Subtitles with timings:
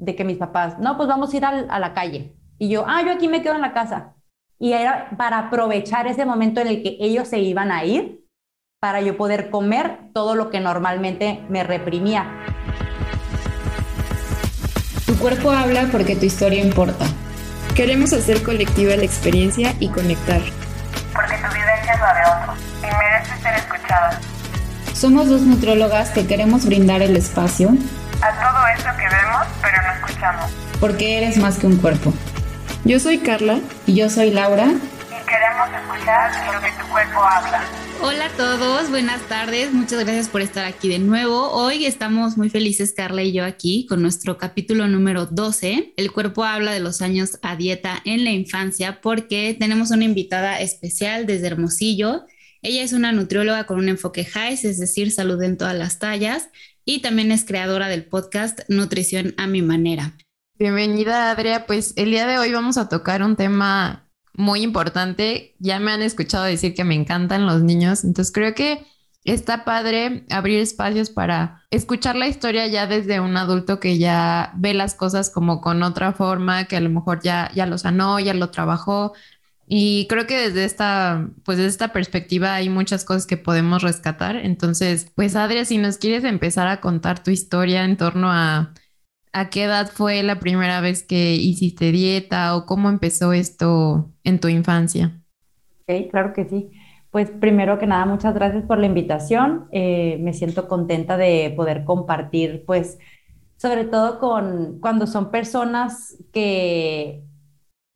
[0.00, 2.34] de que mis papás, no, pues vamos a ir a la calle.
[2.58, 4.14] Y yo, ah, yo aquí me quedo en la casa.
[4.58, 8.20] Y era para aprovechar ese momento en el que ellos se iban a ir,
[8.80, 12.26] para yo poder comer todo lo que normalmente me reprimía.
[15.06, 17.04] Tu cuerpo habla porque tu historia importa.
[17.74, 20.40] Queremos hacer colectiva la experiencia y conectar.
[21.12, 24.20] Porque tu vivencia es la de otros y merece ser escuchada.
[24.94, 27.70] Somos dos nutrólogas que queremos brindar el espacio
[30.80, 32.12] Porque eres más que un cuerpo.
[32.84, 34.66] Yo soy Carla y yo soy Laura.
[34.66, 37.62] Y queremos escuchar lo que tu cuerpo habla.
[38.02, 41.50] Hola a todos, buenas tardes, muchas gracias por estar aquí de nuevo.
[41.52, 45.92] Hoy estamos muy felices, Carla y yo, aquí con nuestro capítulo número 12.
[45.96, 50.60] El cuerpo habla de los años a dieta en la infancia porque tenemos una invitada
[50.60, 52.24] especial desde Hermosillo.
[52.62, 56.48] Ella es una nutrióloga con un enfoque HIGH, es decir, salud en todas las tallas,
[56.90, 60.16] y también es creadora del podcast Nutrición a mi manera.
[60.58, 61.64] Bienvenida, Adria.
[61.64, 65.54] Pues el día de hoy vamos a tocar un tema muy importante.
[65.60, 68.84] Ya me han escuchado decir que me encantan los niños, entonces creo que
[69.22, 74.74] está padre abrir espacios para escuchar la historia ya desde un adulto que ya ve
[74.74, 78.34] las cosas como con otra forma, que a lo mejor ya, ya lo sanó, ya
[78.34, 79.12] lo trabajó.
[79.72, 84.36] Y creo que desde esta, pues esta perspectiva hay muchas cosas que podemos rescatar.
[84.36, 88.74] Entonces, pues Adria, si nos quieres empezar a contar tu historia en torno a
[89.32, 94.40] ¿A qué edad fue la primera vez que hiciste dieta o cómo empezó esto en
[94.40, 95.22] tu infancia?
[95.82, 96.70] Ok, claro que sí.
[97.10, 99.68] Pues primero que nada, muchas gracias por la invitación.
[99.70, 102.98] Eh, me siento contenta de poder compartir, pues,
[103.56, 107.22] sobre todo con cuando son personas que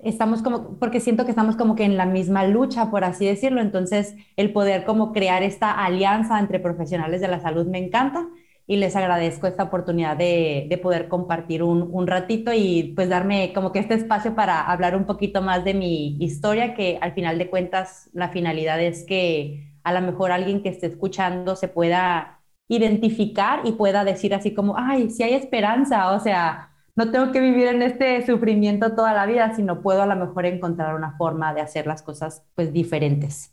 [0.05, 3.61] estamos como, porque siento que estamos como que en la misma lucha, por así decirlo.
[3.61, 8.29] Entonces, el poder como crear esta alianza entre profesionales de la salud me encanta
[8.67, 13.53] y les agradezco esta oportunidad de, de poder compartir un, un, ratito y pues darme
[13.53, 17.39] como que este espacio para hablar un poquito más de mi historia, que al final
[17.39, 22.41] de cuentas la finalidad es que a lo mejor alguien que esté escuchando se pueda
[22.69, 27.41] identificar y pueda decir así como, ay, si hay esperanza, o sea, no tengo que
[27.41, 31.53] vivir en este sufrimiento toda la vida, sino puedo a lo mejor encontrar una forma
[31.53, 33.53] de hacer las cosas pues diferentes.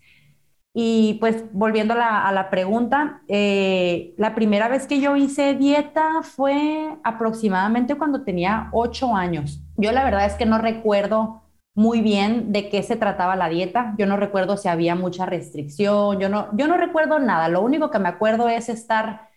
[0.73, 6.97] Y pues volviendo a la, pregunta, eh, la primera vez que yo hice dieta fue
[7.03, 9.61] aproximadamente cuando tenía ocho años.
[9.75, 11.41] Yo la verdad es que no recuerdo
[11.75, 13.95] muy bien de qué se trataba la dieta.
[13.97, 16.19] Yo no recuerdo si había mucha restricción.
[16.19, 17.49] Yo no, yo no recuerdo nada.
[17.49, 19.30] Lo único que me acuerdo es estar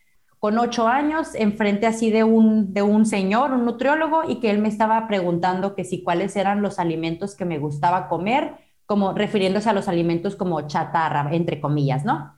[0.44, 4.58] con ocho años enfrente así de un, de un señor, un nutriólogo, y que él
[4.58, 8.52] me estaba preguntando que si cuáles eran los alimentos que me gustaba comer
[8.84, 12.34] como refiriéndose a los alimentos como chatarra, entre comillas, ¿no?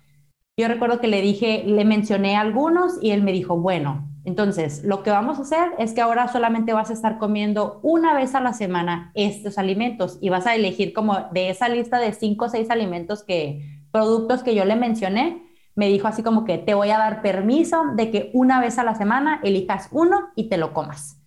[0.56, 5.02] Yo recuerdo que le dije, le mencioné algunos y él me dijo, bueno, entonces lo
[5.02, 8.40] que vamos a hacer es que ahora solamente vas a estar comiendo una vez a
[8.40, 12.48] la semana estos alimentos y vas a elegir como de esa lista de cinco o
[12.48, 15.45] seis alimentos que, productos que yo le mencioné,
[15.76, 18.84] me dijo así como que te voy a dar permiso de que una vez a
[18.84, 21.20] la semana elijas uno y te lo comas.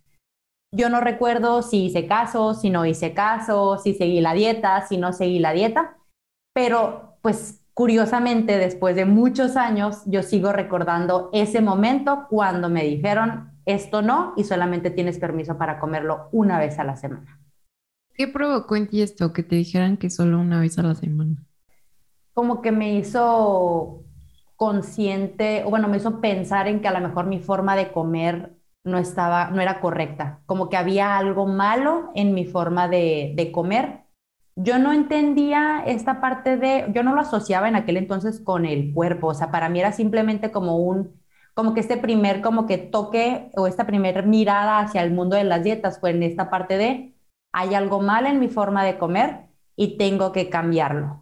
[0.72, 4.98] Yo no recuerdo si hice caso, si no hice caso, si seguí la dieta, si
[4.98, 5.96] no seguí la dieta,
[6.52, 13.52] pero pues curiosamente después de muchos años yo sigo recordando ese momento cuando me dijeron
[13.66, 17.40] esto no y solamente tienes permiso para comerlo una vez a la semana.
[18.14, 21.46] ¿Qué provocó en ti esto que te dijeran que solo una vez a la semana?
[22.34, 24.04] Como que me hizo
[24.60, 28.52] consciente, o bueno, me hizo pensar en que a lo mejor mi forma de comer
[28.84, 33.52] no estaba, no era correcta, como que había algo malo en mi forma de, de
[33.52, 34.04] comer.
[34.56, 38.92] Yo no entendía esta parte de, yo no lo asociaba en aquel entonces con el
[38.92, 41.20] cuerpo, o sea, para mí era simplemente como un,
[41.54, 45.44] como que este primer, como que toque o esta primera mirada hacia el mundo de
[45.44, 47.16] las dietas fue en esta parte de,
[47.52, 49.46] hay algo mal en mi forma de comer
[49.76, 51.19] y tengo que cambiarlo.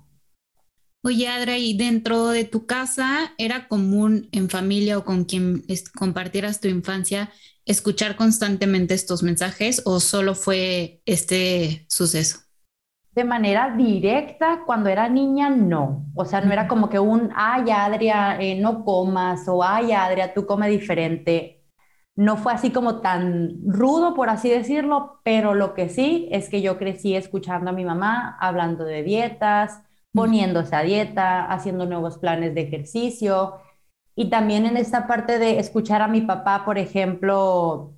[1.02, 5.64] Oye, Adra, ¿y dentro de tu casa era común en familia o con quien
[5.96, 7.30] compartieras tu infancia
[7.64, 12.40] escuchar constantemente estos mensajes o solo fue este suceso?
[13.12, 16.06] De manera directa, cuando era niña, no.
[16.14, 20.32] O sea, no era como que un, ay, Adria, eh, no comas, o ay, Adria,
[20.34, 21.64] tú come diferente.
[22.14, 26.62] No fue así como tan rudo, por así decirlo, pero lo que sí es que
[26.62, 29.82] yo crecí escuchando a mi mamá hablando de dietas,
[30.12, 33.60] poniéndose a dieta, haciendo nuevos planes de ejercicio.
[34.14, 37.94] Y también en esta parte de escuchar a mi papá, por ejemplo,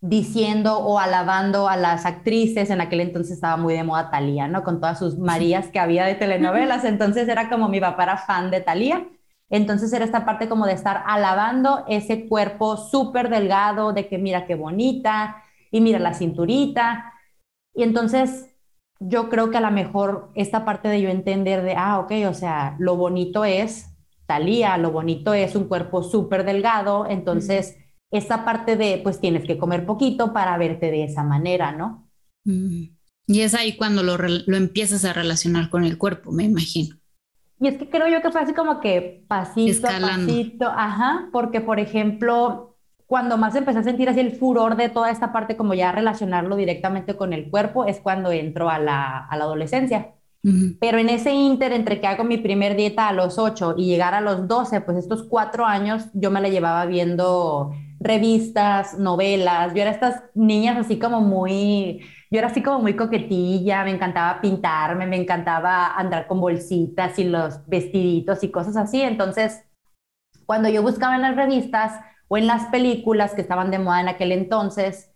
[0.00, 4.64] diciendo o alabando a las actrices, en aquel entonces estaba muy de moda Talía, ¿no?
[4.64, 8.50] Con todas sus Marías que había de telenovelas, entonces era como mi papá era fan
[8.50, 9.06] de Talía,
[9.48, 14.46] entonces era esta parte como de estar alabando ese cuerpo súper delgado, de que mira
[14.46, 17.12] qué bonita, y mira la cinturita.
[17.74, 18.55] Y entonces
[19.00, 22.34] yo creo que a lo mejor esta parte de yo entender de, ah, ok, o
[22.34, 23.92] sea, lo bonito es
[24.26, 27.76] Talía, lo bonito es un cuerpo súper delgado, entonces
[28.10, 32.08] esta parte de, pues tienes que comer poquito para verte de esa manera, ¿no?
[33.26, 36.96] Y es ahí cuando lo, lo empiezas a relacionar con el cuerpo, me imagino.
[37.58, 41.60] Y es que creo yo que fue así como que pasito a pasito, ajá, porque
[41.60, 42.75] por ejemplo,
[43.06, 46.56] cuando más empecé a sentir así el furor de toda esta parte, como ya relacionarlo
[46.56, 50.12] directamente con el cuerpo, es cuando entro a la, a la adolescencia.
[50.78, 54.14] Pero en ese inter, entre que hago mi primer dieta a los 8 y llegar
[54.14, 59.74] a los 12, pues estos cuatro años yo me la llevaba viendo revistas, novelas.
[59.74, 62.00] Yo era estas niñas así como muy,
[62.30, 67.24] yo era así como muy coquetilla, me encantaba pintarme, me encantaba andar con bolsitas y
[67.24, 69.02] los vestiditos y cosas así.
[69.02, 69.64] Entonces,
[70.46, 74.08] cuando yo buscaba en las revistas o en las películas que estaban de moda en
[74.08, 75.12] aquel entonces,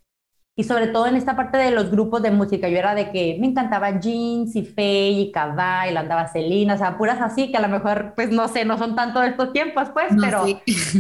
[0.57, 3.39] y sobre todo en esta parte de los grupos de música, yo era de que
[3.41, 7.63] me encantaba Jeans y Faye y la andaba Selena, o sea, puras así que a
[7.63, 10.45] lo mejor, pues no sé, no son tanto de estos tiempos, pues, pero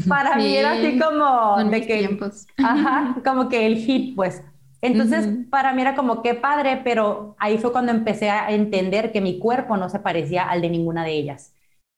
[0.09, 2.47] para mí era así como de que, tiempos.
[2.57, 4.43] ajá, como que el hit, pues.
[4.83, 9.21] Entonces, para mí era como que padre, pero ahí fue cuando empecé a entender que
[9.21, 11.53] mi cuerpo no se parecía al de ninguna de ellas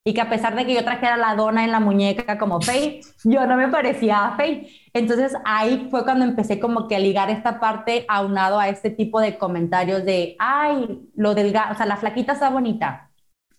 [0.04, 3.00] y que a pesar de que yo trajera la dona en la muñeca como Faye,
[3.24, 4.68] yo no me parecía a Faye.
[4.92, 9.20] Entonces ahí fue cuando empecé como que a ligar esta parte aunado a este tipo
[9.20, 13.10] de comentarios de, ay, lo delgado, o sea, la flaquita está bonita.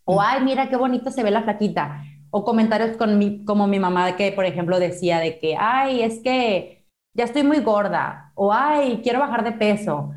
[0.06, 2.04] O, ay, mira qué bonita se ve la flaquita.
[2.30, 6.20] O comentarios con mi, como mi mamá que, por ejemplo, decía de que, ay, es
[6.22, 8.34] que ya estoy muy gorda.
[8.36, 10.12] O, ay, quiero bajar de peso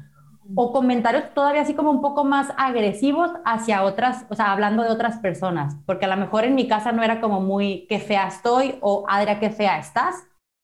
[0.55, 4.91] o comentarios todavía así como un poco más agresivos hacia otras, o sea, hablando de
[4.91, 8.29] otras personas, porque a lo mejor en mi casa no era como muy qué fea
[8.29, 10.15] estoy o Adria qué fea estás,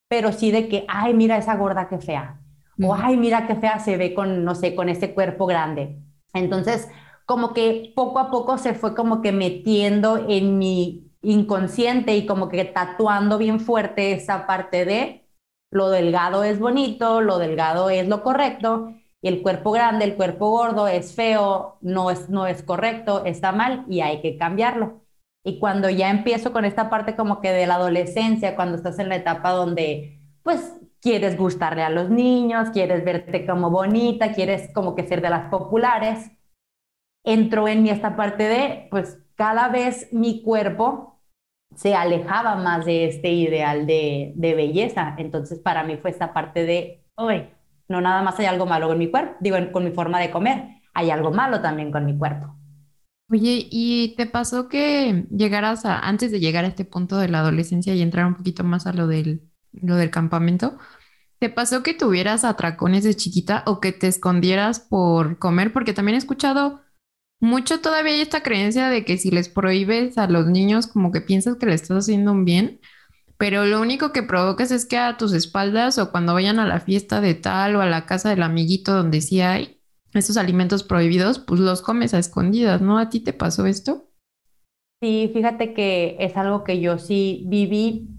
[0.09, 2.41] pero sí de que, ay, mira esa gorda qué fea,
[2.83, 5.99] o ay, mira qué fea se ve con, no sé, con ese cuerpo grande.
[6.35, 6.89] Entonces,
[7.27, 12.49] como que poco a poco se fue como que metiendo en mi inconsciente y como
[12.49, 15.29] que tatuando bien fuerte esa parte de
[15.71, 20.51] lo delgado es bonito, lo delgado es lo correcto y el cuerpo grande, el cuerpo
[20.51, 25.01] gordo es feo, no es, no es correcto, está mal y hay que cambiarlo.
[25.45, 29.09] Y cuando ya empiezo con esta parte como que de la adolescencia, cuando estás en
[29.09, 34.97] la etapa donde pues quieres gustarle a los niños, quieres verte como bonita, quieres como
[34.97, 36.33] que ser de las populares,
[37.25, 41.21] entro en esta parte de pues cada vez mi cuerpo
[41.77, 45.15] se alejaba más de este ideal de, de belleza.
[45.19, 47.53] Entonces para mí fue esta parte de, oye,
[47.93, 50.81] no nada más hay algo malo con mi cuerpo, digo, con mi forma de comer,
[50.95, 52.57] hay algo malo también con mi cuerpo.
[53.31, 57.41] Oye, ¿y te pasó que llegaras a, antes de llegar a este punto de la
[57.41, 59.43] adolescencia y entrar un poquito más a lo del,
[59.73, 60.79] lo del campamento,
[61.39, 65.73] ¿te pasó que tuvieras atracones de chiquita o que te escondieras por comer?
[65.73, 66.81] Porque también he escuchado
[67.41, 71.57] mucho todavía esta creencia de que si les prohíbes a los niños como que piensas
[71.57, 72.81] que le estás haciendo un bien
[73.43, 76.79] pero lo único que provocas es que a tus espaldas o cuando vayan a la
[76.79, 79.81] fiesta de tal o a la casa del amiguito donde sí hay
[80.15, 82.99] esos alimentos prohibidos, pues los comes a escondidas, ¿no?
[83.01, 84.07] ¿A ti te pasó esto?
[85.01, 88.11] Sí, fíjate que es algo que yo sí viví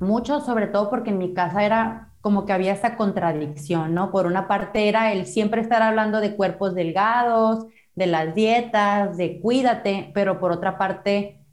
[0.00, 4.10] mucho, sobre todo porque en mi casa era como que había esa contradicción, ¿no?
[4.10, 7.66] Por una parte era el siempre estar hablando de cuerpos delgados,
[7.96, 11.43] de las dietas, de cuídate, pero por otra parte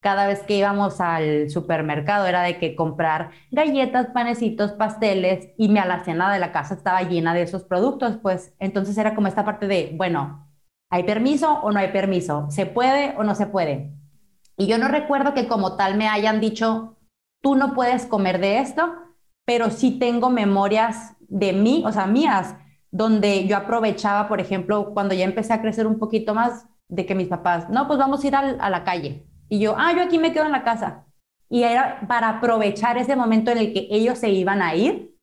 [0.00, 5.78] cada vez que íbamos al supermercado era de que comprar galletas, panecitos, pasteles y mi
[5.78, 9.66] alacena de la casa estaba llena de esos productos, pues entonces era como esta parte
[9.66, 10.48] de, bueno,
[10.90, 12.46] ¿hay permiso o no hay permiso?
[12.50, 13.92] ¿Se puede o no se puede?
[14.56, 16.96] Y yo no recuerdo que como tal me hayan dicho,
[17.42, 18.94] tú no puedes comer de esto,
[19.44, 22.56] pero sí tengo memorias de mí, o sea, mías,
[22.90, 27.14] donde yo aprovechaba, por ejemplo, cuando ya empecé a crecer un poquito más, de que
[27.14, 30.18] mis papás, no, pues vamos a ir a la calle y yo, ah, yo aquí
[30.18, 31.04] me quedo en la casa.
[31.50, 35.16] Y era para aprovechar ese momento en el que ellos se iban a ir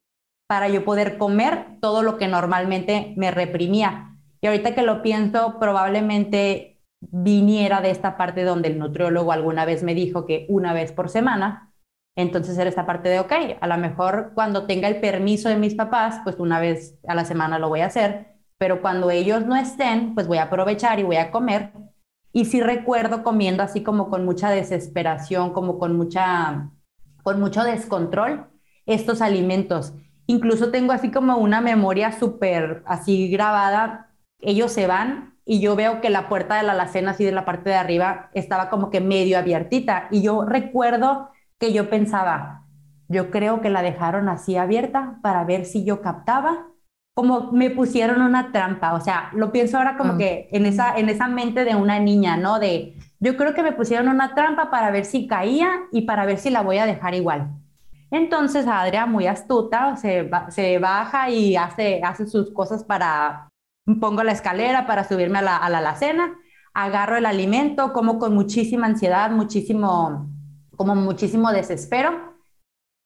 [0.48, 4.16] para yo poder comer todo lo que normalmente me reprimía.
[4.42, 9.84] Y ahorita que lo pienso, probablemente viniera de esta parte donde el nutriólogo alguna vez
[9.84, 11.74] me dijo que una vez por semana,
[12.18, 13.32] entonces era esta parte de, ok,
[13.62, 17.24] a lo mejor cuando tenga el permiso de mis papás, pues una vez a la
[17.24, 21.04] semana lo voy a hacer, pero cuando ellos no estén, pues voy a aprovechar y
[21.04, 21.72] voy a comer
[22.38, 26.70] y sí recuerdo comiendo así como con mucha desesperación, como con mucha,
[27.24, 28.46] con mucho descontrol
[28.86, 29.96] estos alimentos.
[30.28, 34.12] Incluso tengo así como una memoria súper así grabada.
[34.38, 37.44] Ellos se van y yo veo que la puerta de la alacena, así de la
[37.44, 40.08] parte de arriba, estaba como que medio abiertita.
[40.12, 42.68] Y yo recuerdo que yo pensaba,
[43.08, 46.68] yo creo que la dejaron así abierta para ver si yo captaba
[47.18, 50.18] como me pusieron una trampa, o sea, lo pienso ahora como Ah.
[50.20, 52.60] que en esa, en esa mente de una niña, ¿no?
[52.60, 56.38] De, yo creo que me pusieron una trampa para ver si caía y para ver
[56.38, 57.48] si la voy a dejar igual.
[58.12, 63.50] Entonces Adria, muy astuta, se, ba- se baja y hace, hace sus cosas para,
[64.00, 66.36] pongo la escalera para subirme a la, a la alacena,
[66.76, 70.30] agarro el alimento, como con muchísima ansiedad, muchísimo,
[70.76, 72.37] como muchísimo desespero.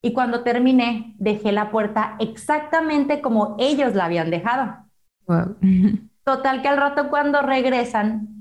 [0.02, 4.78] Y cuando terminé, dejé la puerta exactamente como ellos la habían dejado.
[5.28, 5.56] Wow.
[6.24, 8.32] Total que al rato cuando regresan,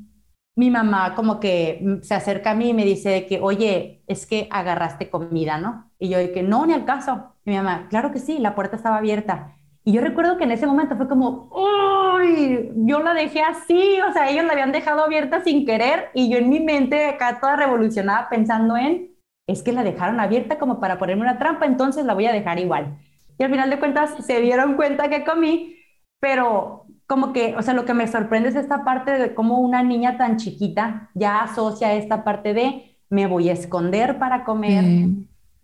[0.56, 4.48] mi mamá como que se acerca a mí y me dice que, oye, es que
[4.50, 5.90] agarraste comida, ¿no?
[5.98, 7.34] Y yo que, no, ni al caso.
[7.44, 9.56] Y mi mamá, claro que sí, la puerta estaba abierta.
[9.84, 14.12] Y yo recuerdo que en ese momento fue como, uy, yo la dejé así, o
[14.12, 17.56] sea, ellos la habían dejado abierta sin querer y yo en mi mente acá toda
[17.56, 19.10] revolucionada pensando en,
[19.46, 22.58] es que la dejaron abierta como para ponerme una trampa, entonces la voy a dejar
[22.58, 22.98] igual.
[23.38, 25.76] Y al final de cuentas se dieron cuenta que comí,
[26.20, 29.82] pero como que, o sea, lo que me sorprende es esta parte de cómo una
[29.82, 35.08] niña tan chiquita ya asocia esta parte de me voy a esconder para comer.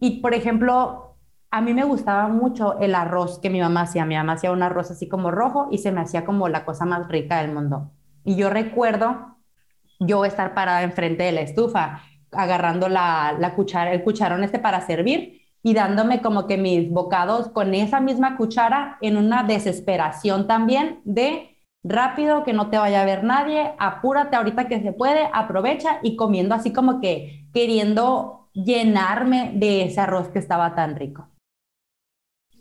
[0.01, 1.17] Y por ejemplo,
[1.51, 4.05] a mí me gustaba mucho el arroz que mi mamá hacía.
[4.05, 6.85] Mi mamá hacía un arroz así como rojo y se me hacía como la cosa
[6.85, 7.93] más rica del mundo.
[8.25, 9.37] Y yo recuerdo
[10.01, 12.03] yo estar parada enfrente de la estufa,
[12.37, 17.49] agarrando la, la cuchara, el cucharón este para servir y dándome como que mis bocados
[17.49, 23.05] con esa misma cuchara en una desesperación también de rápido, que no te vaya a
[23.05, 29.53] ver nadie, apúrate ahorita que se puede, aprovecha y comiendo así como que queriendo llenarme
[29.55, 31.29] de ese arroz que estaba tan rico.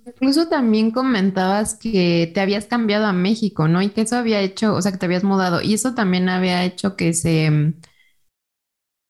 [0.05, 3.81] Incluso también comentabas que te habías cambiado a México, ¿no?
[3.81, 5.61] Y que eso había hecho, o sea, que te habías mudado.
[5.61, 7.73] Y eso también había hecho que se,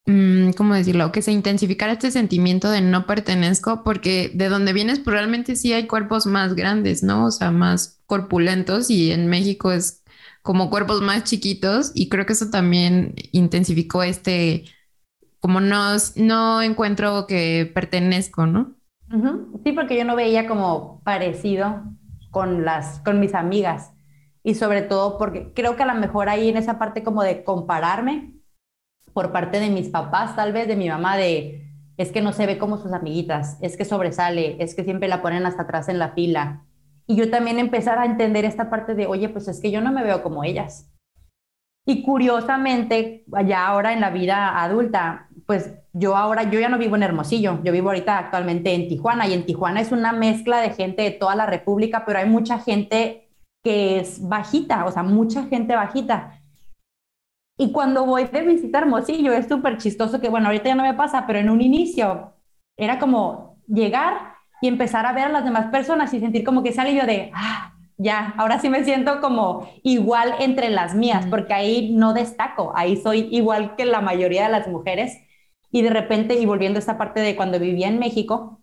[0.05, 1.11] ¿cómo decirlo?
[1.11, 5.73] Que se intensificara este sentimiento de no pertenezco, porque de donde vienes, pues realmente sí
[5.73, 7.25] hay cuerpos más grandes, ¿no?
[7.25, 10.03] O sea, más corpulentos y en México es
[10.43, 14.65] como cuerpos más chiquitos y creo que eso también intensificó este,
[15.39, 18.75] como no, no encuentro que pertenezco, ¿no?
[19.63, 21.83] Sí, porque yo no veía como parecido
[22.31, 23.91] con las, con mis amigas.
[24.43, 27.43] Y sobre todo porque creo que a lo mejor ahí en esa parte como de
[27.43, 28.34] compararme
[29.15, 32.45] por parte de mis papás, tal vez de mi mamá, de es que no se
[32.45, 35.99] ve como sus amiguitas, es que sobresale, es que siempre la ponen hasta atrás en
[35.99, 36.65] la fila.
[37.07, 39.93] Y yo también empezar a entender esta parte de, oye, pues es que yo no
[39.93, 40.91] me veo como ellas.
[41.85, 46.97] Y curiosamente, ya ahora en la vida adulta, pues yo ahora, yo ya no vivo
[46.97, 50.71] en Hermosillo, yo vivo ahorita actualmente en Tijuana y en Tijuana es una mezcla de
[50.71, 53.29] gente de toda la República, pero hay mucha gente
[53.63, 56.41] que es bajita, o sea, mucha gente bajita.
[57.57, 60.83] Y cuando voy de visita a Hermosillo es súper chistoso que, bueno, ahorita ya no
[60.83, 62.33] me pasa, pero en un inicio
[62.75, 66.69] era como llegar y empezar a ver a las demás personas y sentir como que
[66.69, 71.53] ese alivio de, ah, ya, ahora sí me siento como igual entre las mías, porque
[71.53, 75.17] ahí no destaco, ahí soy igual que la mayoría de las mujeres.
[75.71, 78.61] Y de repente, y volviendo a esta parte de cuando vivía en México,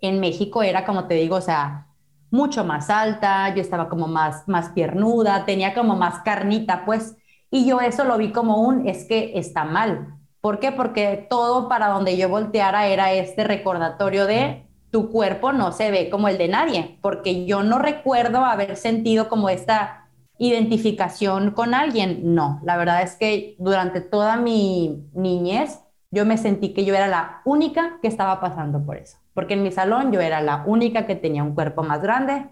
[0.00, 1.88] en México era como te digo, o sea,
[2.30, 7.16] mucho más alta, yo estaba como más, más piernuda, tenía como más carnita, pues,
[7.54, 10.18] y yo eso lo vi como un, es que está mal.
[10.40, 10.72] ¿Por qué?
[10.72, 16.10] Porque todo para donde yo volteara era este recordatorio de tu cuerpo no se ve
[16.10, 22.34] como el de nadie, porque yo no recuerdo haber sentido como esta identificación con alguien.
[22.34, 25.78] No, la verdad es que durante toda mi niñez
[26.10, 29.62] yo me sentí que yo era la única que estaba pasando por eso, porque en
[29.62, 32.50] mi salón yo era la única que tenía un cuerpo más grande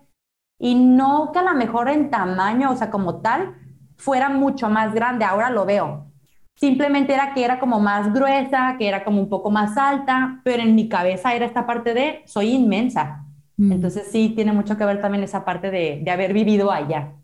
[0.60, 3.56] y no que a lo mejor en tamaño, o sea, como tal,
[3.96, 6.12] fuera mucho más grande, ahora lo veo.
[6.54, 10.62] Simplemente era que era como más gruesa, que era como un poco más alta, pero
[10.62, 13.24] en mi cabeza era esta parte de soy inmensa.
[13.56, 13.72] Mm.
[13.72, 17.14] Entonces sí, tiene mucho que ver también esa parte de, de haber vivido allá.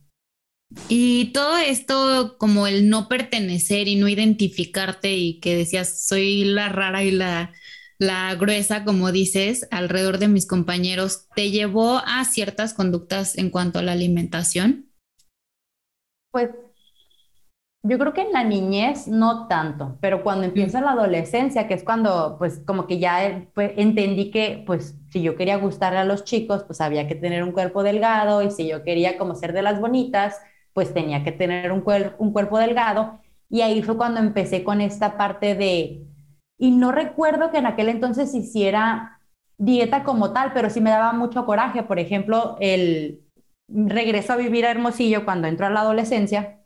[0.89, 6.69] Y todo esto, como el no pertenecer y no identificarte y que decías, soy la
[6.69, 7.53] rara y la,
[7.99, 13.79] la gruesa, como dices, alrededor de mis compañeros, ¿te llevó a ciertas conductas en cuanto
[13.79, 14.88] a la alimentación?
[16.31, 16.51] Pues
[17.83, 21.85] yo creo que en la niñez no tanto, pero cuando empieza la adolescencia, que es
[21.85, 26.05] cuando pues como que ya eh, pues, entendí que pues si yo quería gustarle a
[26.05, 29.53] los chicos, pues había que tener un cuerpo delgado y si yo quería como ser
[29.53, 30.37] de las bonitas,
[30.73, 33.21] pues tenía que tener un, cuer un cuerpo delgado.
[33.49, 36.07] Y ahí fue cuando empecé con esta parte de,
[36.59, 39.21] y no recuerdo que en aquel entonces hiciera
[39.57, 41.83] dieta como tal, pero sí me daba mucho coraje.
[41.85, 43.23] Por ejemplo, el
[43.69, 46.65] regreso a vivir a Hermosillo cuando entro a la adolescencia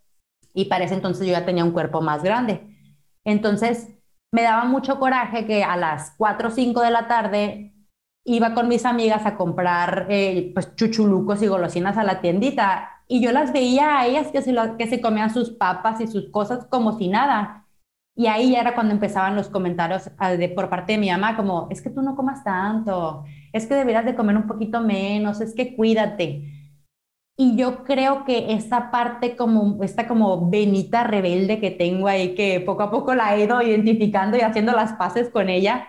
[0.54, 2.76] y para ese entonces yo ya tenía un cuerpo más grande.
[3.24, 3.88] Entonces
[4.32, 7.74] me daba mucho coraje que a las 4 o 5 de la tarde
[8.24, 13.20] iba con mis amigas a comprar eh, pues chuchulucos y golosinas a la tiendita y
[13.20, 16.66] yo las veía a ellas que se, que se comían sus papas y sus cosas
[16.66, 17.66] como si nada.
[18.14, 21.66] Y ahí era cuando empezaban los comentarios ah, de, por parte de mi mamá, como,
[21.70, 25.54] es que tú no comas tanto, es que deberías de comer un poquito menos, es
[25.54, 26.51] que cuídate.
[27.36, 32.60] Y yo creo que esta parte como, esta como venita rebelde que tengo ahí, que
[32.60, 35.88] poco a poco la he ido identificando y haciendo las paces con ella,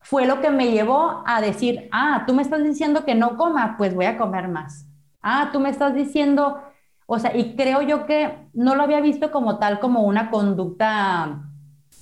[0.00, 3.76] fue lo que me llevó a decir, ah, tú me estás diciendo que no coma,
[3.76, 4.86] pues voy a comer más.
[5.22, 6.62] Ah, tú me estás diciendo,
[7.06, 11.42] o sea, y creo yo que no lo había visto como tal, como una conducta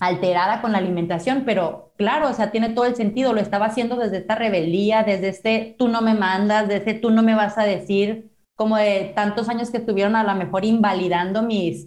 [0.00, 3.96] alterada con la alimentación, pero claro, o sea, tiene todo el sentido, lo estaba haciendo
[3.96, 7.64] desde esta rebeldía, desde este tú no me mandas, desde tú no me vas a
[7.64, 11.86] decir, como de tantos años que estuvieron a lo mejor invalidando mis,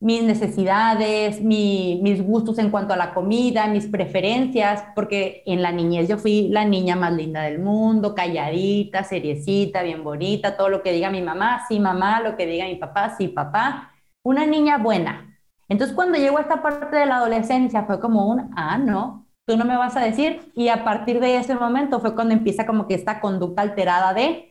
[0.00, 6.08] mis necesidades, mis gustos en cuanto a la comida, mis preferencias, porque en la niñez
[6.08, 10.92] yo fui la niña más linda del mundo, calladita, seriecita, bien bonita, todo lo que
[10.92, 13.92] diga mi mamá, sí mamá, lo que diga mi papá, sí papá,
[14.22, 15.38] una niña buena.
[15.68, 19.56] Entonces cuando llegó a esta parte de la adolescencia fue como un, ah, no, tú
[19.58, 22.86] no me vas a decir, y a partir de ese momento fue cuando empieza como
[22.88, 24.49] que esta conducta alterada de,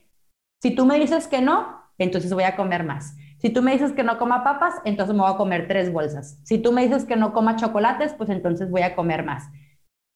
[0.62, 3.16] si tú me dices que no, entonces voy a comer más.
[3.38, 6.40] Si tú me dices que no coma papas, entonces me voy a comer tres bolsas.
[6.44, 9.50] Si tú me dices que no coma chocolates, pues entonces voy a comer más.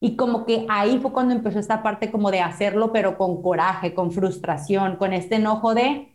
[0.02, 3.94] Y como que ahí fue cuando empezó esta parte como de hacerlo, pero con coraje,
[3.94, 6.12] con frustración, con este enojo de,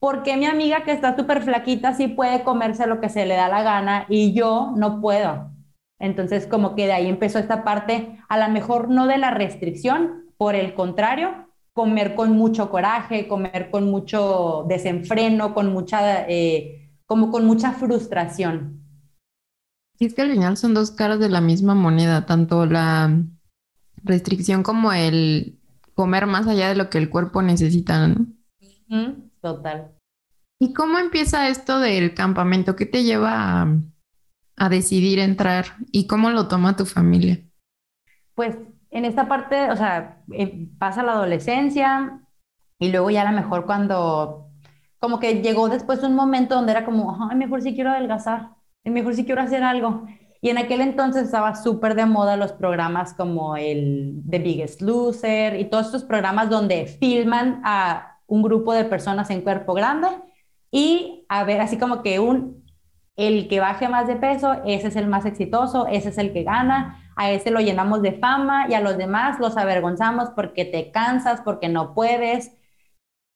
[0.00, 3.34] ¿por qué mi amiga que está súper flaquita sí puede comerse lo que se le
[3.34, 5.50] da la gana y yo no puedo?
[5.98, 10.26] Entonces como que de ahí empezó esta parte, a lo mejor no de la restricción,
[10.36, 17.30] por el contrario, comer con mucho coraje, comer con mucho desenfreno, con mucha, eh, como
[17.30, 18.82] con mucha frustración.
[19.98, 23.22] Y es que al final son dos caras de la misma moneda, tanto la
[24.02, 25.60] restricción como el
[25.94, 28.26] comer más allá de lo que el cuerpo necesita, ¿no?
[29.40, 29.92] Total.
[30.58, 32.76] ¿Y cómo empieza esto del campamento?
[32.76, 33.76] ¿Qué te lleva a,
[34.56, 37.42] a decidir entrar y cómo lo toma tu familia?
[38.34, 38.56] Pues
[38.92, 42.20] en esta parte, o sea, eh, pasa la adolescencia
[42.78, 44.50] y luego ya a lo mejor cuando,
[44.98, 48.50] como que llegó después un momento donde era como, ay, mejor si quiero adelgazar,
[48.84, 50.04] mejor si quiero hacer algo.
[50.42, 55.58] Y en aquel entonces estaba súper de moda los programas como el The Biggest Loser
[55.58, 60.08] y todos estos programas donde filman a un grupo de personas en cuerpo grande
[60.70, 62.64] y a ver, así como que un,
[63.16, 66.42] el que baje más de peso, ese es el más exitoso, ese es el que
[66.42, 70.90] gana a ese lo llenamos de fama y a los demás los avergonzamos porque te
[70.90, 72.52] cansas, porque no puedes.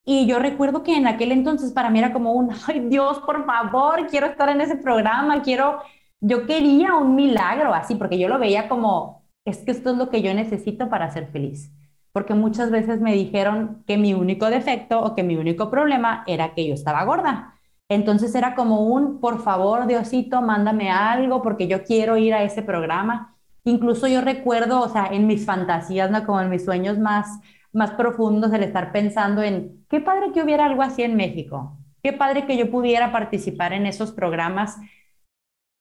[0.05, 3.45] Y yo recuerdo que en aquel entonces para mí era como un, ay Dios, por
[3.45, 5.81] favor, quiero estar en ese programa, quiero,
[6.21, 10.09] yo quería un milagro así, porque yo lo veía como, es que esto es lo
[10.09, 11.71] que yo necesito para ser feliz.
[12.13, 16.53] Porque muchas veces me dijeron que mi único defecto o que mi único problema era
[16.55, 17.53] que yo estaba gorda.
[17.89, 22.61] Entonces era como un, por favor, Diosito, mándame algo porque yo quiero ir a ese
[22.61, 23.36] programa.
[23.67, 26.25] Incluso yo recuerdo, o sea, en mis fantasías, ¿no?
[26.25, 27.27] Como en mis sueños más,
[27.73, 32.13] más profundos, el estar pensando en, qué padre que hubiera algo así en México, qué
[32.13, 34.77] padre que yo pudiera participar en esos programas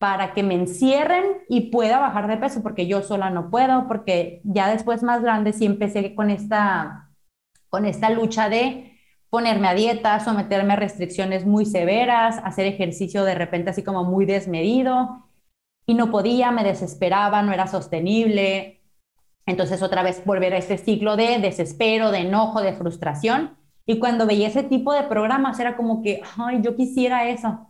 [0.01, 4.41] para que me encierren y pueda bajar de peso, porque yo sola no puedo, porque
[4.43, 7.13] ya después más grande sí empecé con esta,
[7.69, 8.99] con esta lucha de
[9.31, 14.27] ponerme a dieta, someterme a restricciones muy severas, hacer ejercicio de repente así como muy
[14.27, 15.26] desmedido
[15.87, 18.83] y no podía, me desesperaba, no era sostenible.
[19.47, 23.57] Entonces otra vez volver a ese ciclo de desespero, de enojo, de frustración.
[23.87, 27.69] Y cuando veía ese tipo de programas era como que, ay, yo quisiera eso.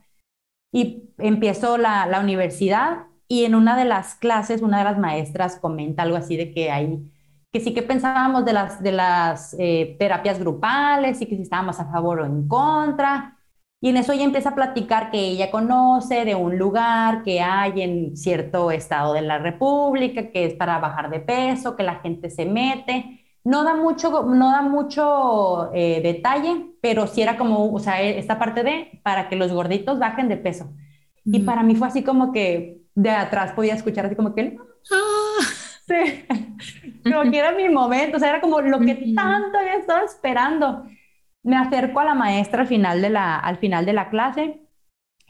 [0.73, 5.57] Y empiezo la, la universidad y en una de las clases una de las maestras
[5.59, 7.11] comenta algo así de que hay
[7.53, 11.81] que sí que pensábamos de las, de las eh, terapias grupales y que si estábamos
[11.81, 13.36] a favor o en contra.
[13.81, 17.83] Y en eso ella empieza a platicar que ella conoce de un lugar que hay
[17.83, 22.31] en cierto estado de la República, que es para bajar de peso, que la gente
[22.31, 23.21] se mete.
[23.45, 28.39] No da mucho, no da mucho eh, detalle, pero sí era como, o sea, esta
[28.39, 30.73] parte de para que los gorditos bajen de peso.
[31.25, 34.57] Y para mí fue así como que de atrás podía escuchar así como que...
[34.91, 35.45] ¡Ah!
[35.87, 36.25] Sí,
[37.05, 40.83] como que era mi momento, o sea, era como lo que tanto había estado esperando
[41.47, 44.63] me acerco a la maestra al final de la, al final de la clase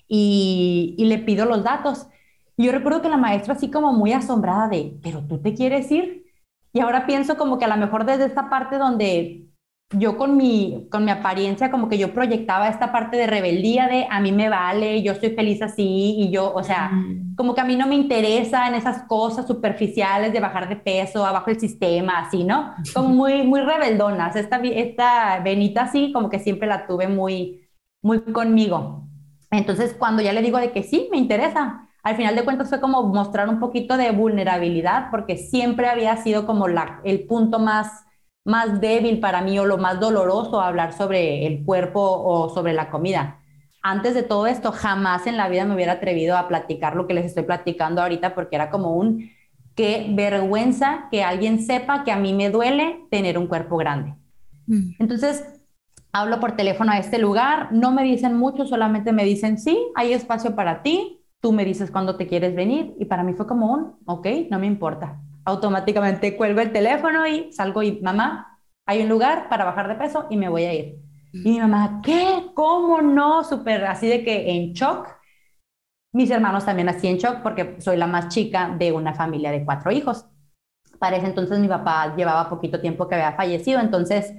[0.09, 2.09] y, y le pido los datos.
[2.57, 5.91] Y yo recuerdo que la maestra así como muy asombrada de, pero tú te quieres
[5.93, 6.27] ir.
[6.73, 9.47] Y ahora pienso como que a lo mejor desde esta parte donde
[9.91, 14.07] yo con mi, con mi apariencia como que yo proyectaba esta parte de rebeldía de
[14.11, 16.91] a mí me vale, yo estoy feliz así y yo, o sea,
[17.37, 21.25] como que a mí no me interesa en esas cosas superficiales de bajar de peso,
[21.25, 22.75] abajo el sistema, así, ¿no?
[22.95, 24.35] Como muy, muy rebeldonas.
[24.35, 27.69] Esta, esta venita así como que siempre la tuve muy,
[28.03, 29.07] muy conmigo.
[29.51, 32.81] Entonces, cuando ya le digo de que sí, me interesa, al final de cuentas fue
[32.81, 38.06] como mostrar un poquito de vulnerabilidad porque siempre había sido como la, el punto más
[38.47, 42.91] más débil para mí o lo más doloroso hablar sobre el cuerpo o sobre la
[42.91, 43.41] comida.
[43.83, 47.15] Antes de todo esto, jamás en la vida me hubiera atrevido a platicar lo que
[47.15, 49.31] les estoy platicando ahorita porque era como un
[49.75, 54.15] qué vergüenza que alguien sepa que a mí me duele tener un cuerpo grande.
[54.67, 54.93] Mm.
[55.01, 55.45] Entonces,
[56.13, 60.13] hablo por teléfono a este lugar, no me dicen mucho, solamente me dicen, sí, hay
[60.13, 63.73] espacio para ti, tú me dices cuándo te quieres venir y para mí fue como
[63.73, 69.09] un, ok, no me importa automáticamente cuelgo el teléfono y salgo y mamá, hay un
[69.09, 70.99] lugar para bajar de peso y me voy a ir.
[71.33, 72.47] Y mi mamá, ¿qué?
[72.55, 73.45] ¿Cómo no?
[73.45, 75.09] Súper así de que en shock.
[76.13, 79.65] Mis hermanos también así en shock porque soy la más chica de una familia de
[79.65, 80.27] cuatro hijos.
[80.99, 84.33] Para ese entonces mi papá llevaba poquito tiempo que había fallecido, entonces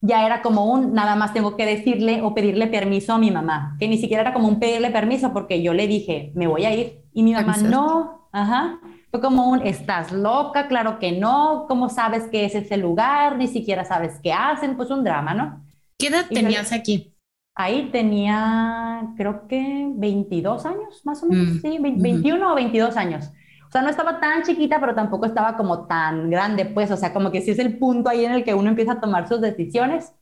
[0.00, 3.76] ya era como un, nada más tengo que decirle o pedirle permiso a mi mamá,
[3.78, 6.74] que ni siquiera era como un pedirle permiso porque yo le dije, me voy a
[6.74, 7.02] ir.
[7.12, 8.80] Y mi mamá, no, ajá.
[9.10, 10.68] Fue como un, ¿estás loca?
[10.68, 11.66] Claro que no.
[11.68, 13.36] ¿Cómo sabes que es ese lugar?
[13.36, 14.76] Ni siquiera sabes qué hacen.
[14.76, 15.64] Pues un drama, ¿no?
[15.98, 17.14] ¿Qué edad tenías aquí?
[17.54, 23.32] Ahí tenía, creo que 22 años, más o menos, mm, sí, 21 o 22 años.
[23.66, 27.12] O sea, no estaba tan chiquita, pero tampoco estaba como tan grande, pues, o sea,
[27.12, 29.40] como que sí es el punto ahí en el que uno empieza a tomar sus
[29.40, 30.14] decisiones.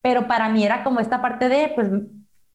[0.00, 1.88] Pero para mí era como esta parte de, pues,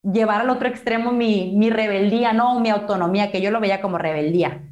[0.01, 3.97] llevar al otro extremo mi, mi rebeldía, no mi autonomía, que yo lo veía como
[3.97, 4.63] rebeldía.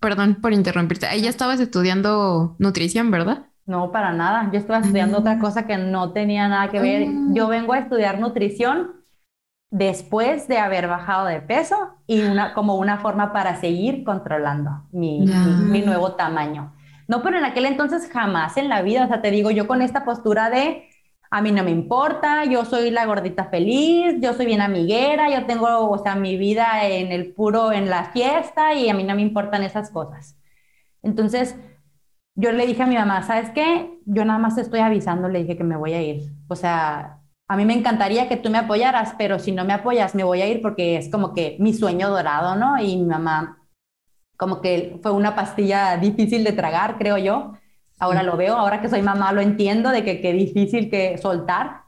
[0.00, 1.06] Perdón por interrumpirte.
[1.06, 3.46] Ahí ya estabas estudiando nutrición, ¿verdad?
[3.66, 4.50] No, para nada.
[4.52, 5.38] Yo estaba estudiando otra ah.
[5.38, 7.08] cosa que no tenía nada que ver.
[7.08, 7.12] Ah.
[7.32, 8.98] Yo vengo a estudiar nutrición
[9.70, 15.26] después de haber bajado de peso y una, como una forma para seguir controlando mi,
[15.26, 16.74] mi, nuevo tamaño.
[17.06, 19.82] No, pero en aquel entonces jamás en la vida, o sea, te digo, yo con
[19.82, 20.87] esta postura de
[21.30, 25.46] a mí no me importa, yo soy la gordita feliz, yo soy bien amiguera, yo
[25.46, 29.14] tengo, o sea, mi vida en el puro, en la fiesta y a mí no
[29.14, 30.38] me importan esas cosas.
[31.02, 31.56] Entonces,
[32.34, 33.98] yo le dije a mi mamá, ¿sabes qué?
[34.06, 36.32] Yo nada más estoy avisando, le dije que me voy a ir.
[36.48, 40.14] O sea, a mí me encantaría que tú me apoyaras, pero si no me apoyas,
[40.14, 42.80] me voy a ir porque es como que mi sueño dorado, ¿no?
[42.80, 43.58] Y mi mamá,
[44.36, 47.52] como que fue una pastilla difícil de tragar, creo yo
[47.98, 51.82] Ahora lo veo, ahora que soy mamá lo entiendo de que qué difícil que soltar,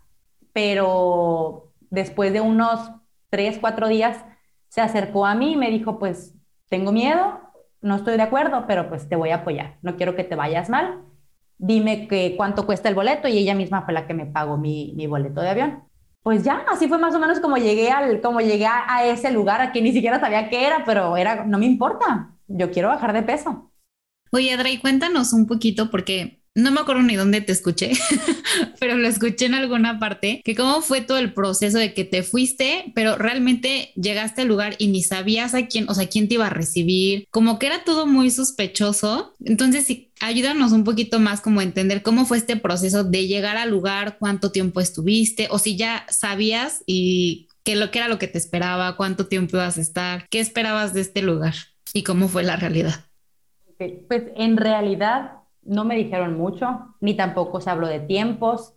[0.52, 2.90] pero después de unos
[3.30, 4.24] tres, cuatro días
[4.68, 6.34] se acercó a mí y me dijo, pues
[6.68, 7.40] tengo miedo,
[7.80, 10.68] no estoy de acuerdo, pero pues te voy a apoyar, no quiero que te vayas
[10.68, 11.02] mal,
[11.58, 14.92] dime que cuánto cuesta el boleto y ella misma fue la que me pagó mi,
[14.96, 15.84] mi boleto de avión.
[16.22, 19.60] Pues ya, así fue más o menos como llegué, al, como llegué a ese lugar,
[19.60, 23.12] a que ni siquiera sabía qué era, pero era, no me importa, yo quiero bajar
[23.12, 23.69] de peso.
[24.30, 27.92] Oye, Adri, cuéntanos un poquito porque no me acuerdo ni dónde te escuché,
[28.80, 32.22] pero lo escuché en alguna parte, que cómo fue todo el proceso de que te
[32.22, 36.34] fuiste, pero realmente llegaste al lugar y ni sabías a quién, o sea, quién te
[36.34, 39.32] iba a recibir, como que era todo muy sospechoso.
[39.44, 43.56] Entonces, sí, ayúdanos un poquito más como a entender cómo fue este proceso de llegar
[43.56, 48.18] al lugar, cuánto tiempo estuviste, o si ya sabías y qué lo que era lo
[48.18, 51.54] que te esperaba, cuánto tiempo ibas a estar, qué esperabas de este lugar
[51.92, 53.09] y cómo fue la realidad.
[54.08, 58.74] Pues en realidad no me dijeron mucho, ni tampoco se habló de tiempos,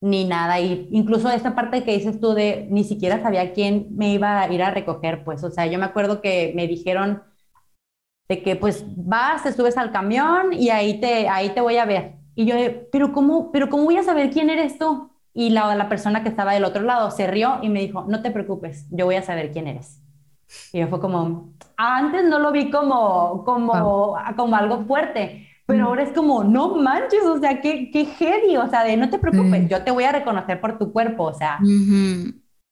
[0.00, 0.60] ni nada.
[0.60, 4.52] Y incluso esta parte que dices tú de ni siquiera sabía quién me iba a
[4.52, 7.22] ir a recoger, pues, o sea, yo me acuerdo que me dijeron
[8.28, 11.84] de que pues vas, te subes al camión y ahí te, ahí te voy a
[11.84, 12.14] ver.
[12.34, 12.54] Y yo,
[12.92, 15.10] pero ¿cómo, pero ¿cómo voy a saber quién eres tú?
[15.34, 18.22] Y la, la persona que estaba del otro lado se rió y me dijo, no
[18.22, 20.00] te preocupes, yo voy a saber quién eres.
[20.72, 26.12] Y fue como, antes no lo vi como, como, como algo fuerte, pero ahora es
[26.12, 29.82] como, no manches, o sea, qué, qué heavy, o sea, de no te preocupes, yo
[29.84, 31.70] te voy a reconocer por tu cuerpo, o sea,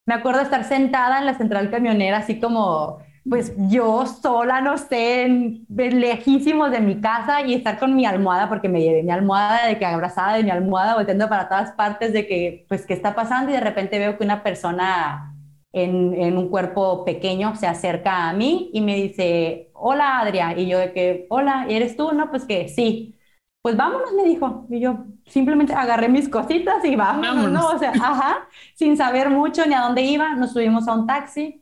[0.07, 5.29] me acuerdo estar sentada en la central camionera, así como, pues yo sola, no sé,
[5.69, 9.79] lejísimos de mi casa y estar con mi almohada, porque me llevé mi almohada de
[9.79, 13.51] que abrazada de mi almohada, volteando para todas partes de que, pues, ¿qué está pasando?
[13.51, 15.38] Y de repente veo que una persona
[15.73, 20.79] en, un cuerpo pequeño se acerca a mí y me dice, hola Adria, y yo
[20.79, 22.13] de que, hola, ¿eres tú?
[22.13, 23.15] No, pues que sí.
[23.63, 24.67] Pues vámonos, me dijo.
[24.71, 27.67] Y yo simplemente agarré mis cositas y vámonos, ¿no?
[27.69, 31.61] O sea, ajá, sin saber mucho ni a dónde iba, nos subimos a un taxi,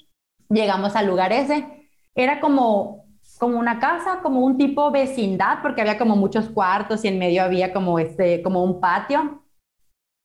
[0.48, 1.88] llegamos al lugar ese.
[2.14, 3.06] Era como,
[3.38, 7.42] como una casa, como un tipo vecindad, porque había como muchos cuartos y en medio
[7.42, 9.42] había como, este, como un patio.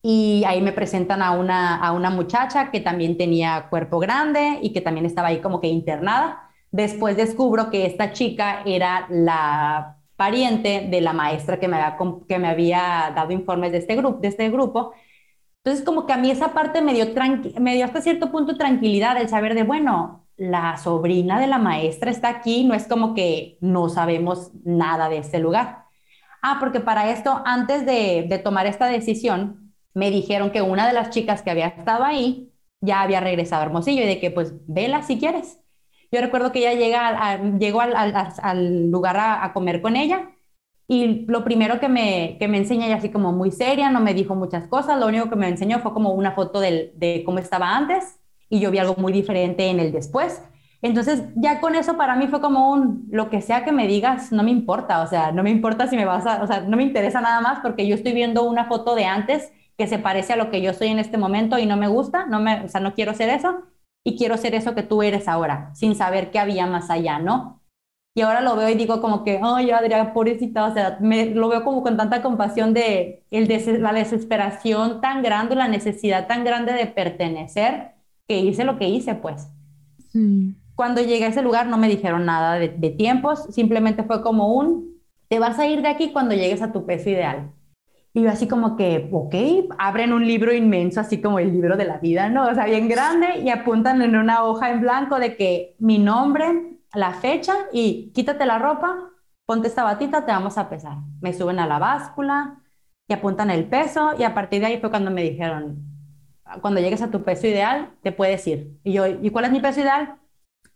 [0.04, 4.74] Y ahí me presentan a una, a una muchacha que también tenía cuerpo grande y
[4.74, 6.50] que también estaba ahí como que internada.
[6.72, 12.40] Después descubro que esta chica era la pariente de la maestra que me había, que
[12.40, 14.94] me había dado informes de este, grupo, de este grupo.
[15.64, 17.06] Entonces, como que a mí esa parte me dio,
[17.60, 22.10] me dio hasta cierto punto tranquilidad el saber de, bueno, la sobrina de la maestra
[22.10, 25.86] está aquí, no es como que no sabemos nada de este lugar.
[26.42, 29.61] Ah, porque para esto, antes de, de tomar esta decisión,
[29.94, 32.52] me dijeron que una de las chicas que había estado ahí
[32.82, 35.60] ya había regresado a Hermosillo y de que pues vela si quieres.
[36.12, 40.32] Yo recuerdo que ella llega llegó al, lugar a, comer con ella
[40.88, 44.36] y lo primero que me, que me enseña así como muy seria, no me dijo
[44.36, 47.78] muchas cosas, lo único que me enseñó fue como una foto del, de cómo estaba
[47.78, 50.42] antes y yo vi algo muy diferente en el después.
[50.82, 54.32] Entonces, ya con eso para mí fue como un, lo que sea que me digas,
[54.32, 56.76] no me importa, o sea, no me importa si me vas a, o sea, no
[56.76, 60.34] me interesa nada más porque yo estoy viendo una foto de antes que se parece
[60.34, 62.70] a lo que yo soy en este momento y no me gusta, no me, o
[62.70, 63.64] sea, no quiero ser eso
[64.04, 67.62] y quiero ser eso que tú eres ahora, sin saber qué había más allá, ¿no?
[68.14, 71.48] Y ahora lo veo y digo como que, ay, Adrián, pobrecita, o sea, me, lo
[71.48, 76.74] veo como con tanta compasión de el la desesperación tan grande, la necesidad tan grande
[76.74, 77.92] de pertenecer,
[78.28, 79.48] que hice lo que hice, pues.
[80.76, 85.00] Cuando llegué a ese lugar no me dijeron nada de, tiempos, simplemente fue como un,
[85.30, 87.52] te vas a ir de aquí cuando llegues a tu peso ideal.
[88.14, 89.36] Y así como que, ok,
[89.78, 92.48] abren un libro inmenso, así como el libro de la vida, ¿no?
[92.48, 96.80] O sea, bien grande y apuntan en una hoja en blanco de que mi nombre,
[96.94, 98.98] la fecha y quítate la ropa,
[99.46, 100.98] ponte esta batita, te vamos a pesar.
[101.22, 102.62] Me suben a la báscula
[103.08, 105.82] y apuntan el peso y a partir de ahí fue cuando me dijeron,
[106.62, 108.78] cuando llegues a tu peso ideal, te puedes ir.
[108.84, 110.18] Y yo, ¿y cuál es mi peso ideal?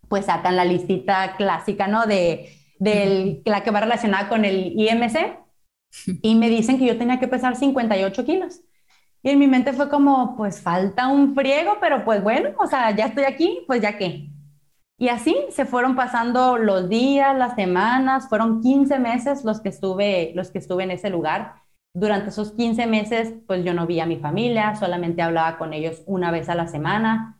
[0.07, 2.05] Pues sacan la listita clásica, ¿no?
[2.05, 5.44] De, de la que va relacionada con el IMC
[6.21, 8.61] y me dicen que yo tenía que pesar 58 kilos.
[9.23, 12.95] Y en mi mente fue como, pues falta un friego, pero pues bueno, o sea,
[12.95, 14.29] ya estoy aquí, pues ya qué.
[14.97, 20.31] Y así se fueron pasando los días, las semanas, fueron 15 meses los que estuve,
[20.35, 21.55] los que estuve en ese lugar.
[21.93, 26.03] Durante esos 15 meses, pues yo no vi a mi familia, solamente hablaba con ellos
[26.05, 27.34] una vez a la semana.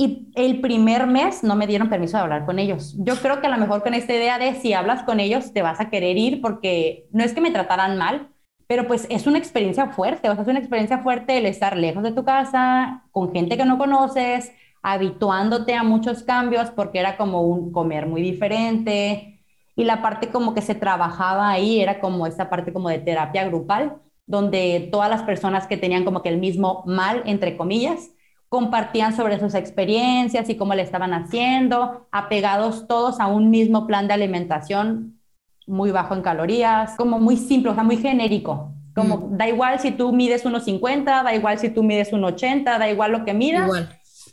[0.00, 2.96] Y el primer mes no me dieron permiso de hablar con ellos.
[3.00, 5.60] Yo creo que a lo mejor con esta idea de si hablas con ellos te
[5.60, 8.30] vas a querer ir porque no es que me trataran mal,
[8.66, 12.02] pero pues es una experiencia fuerte, o sea, es una experiencia fuerte el estar lejos
[12.02, 17.42] de tu casa, con gente que no conoces, habituándote a muchos cambios porque era como
[17.42, 19.42] un comer muy diferente
[19.76, 23.44] y la parte como que se trabajaba ahí era como esta parte como de terapia
[23.44, 28.12] grupal, donde todas las personas que tenían como que el mismo mal, entre comillas,
[28.50, 34.08] compartían sobre sus experiencias y cómo le estaban haciendo, apegados todos a un mismo plan
[34.08, 35.20] de alimentación
[35.68, 38.74] muy bajo en calorías, como muy simple, o sea, muy genérico.
[38.92, 39.36] Como mm.
[39.36, 43.24] da igual si tú mides 1,50, da igual si tú mides 1,80, da igual lo
[43.24, 43.66] que midas.
[43.66, 43.88] Igual.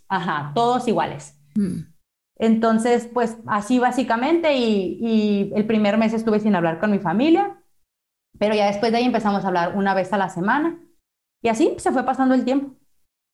[0.09, 1.39] Ajá, todos iguales.
[1.55, 1.81] Mm.
[2.39, 7.61] Entonces, pues así básicamente, y, y el primer mes estuve sin hablar con mi familia,
[8.39, 10.79] pero ya después de ahí empezamos a hablar una vez a la semana.
[11.43, 12.75] Y así se fue pasando el tiempo.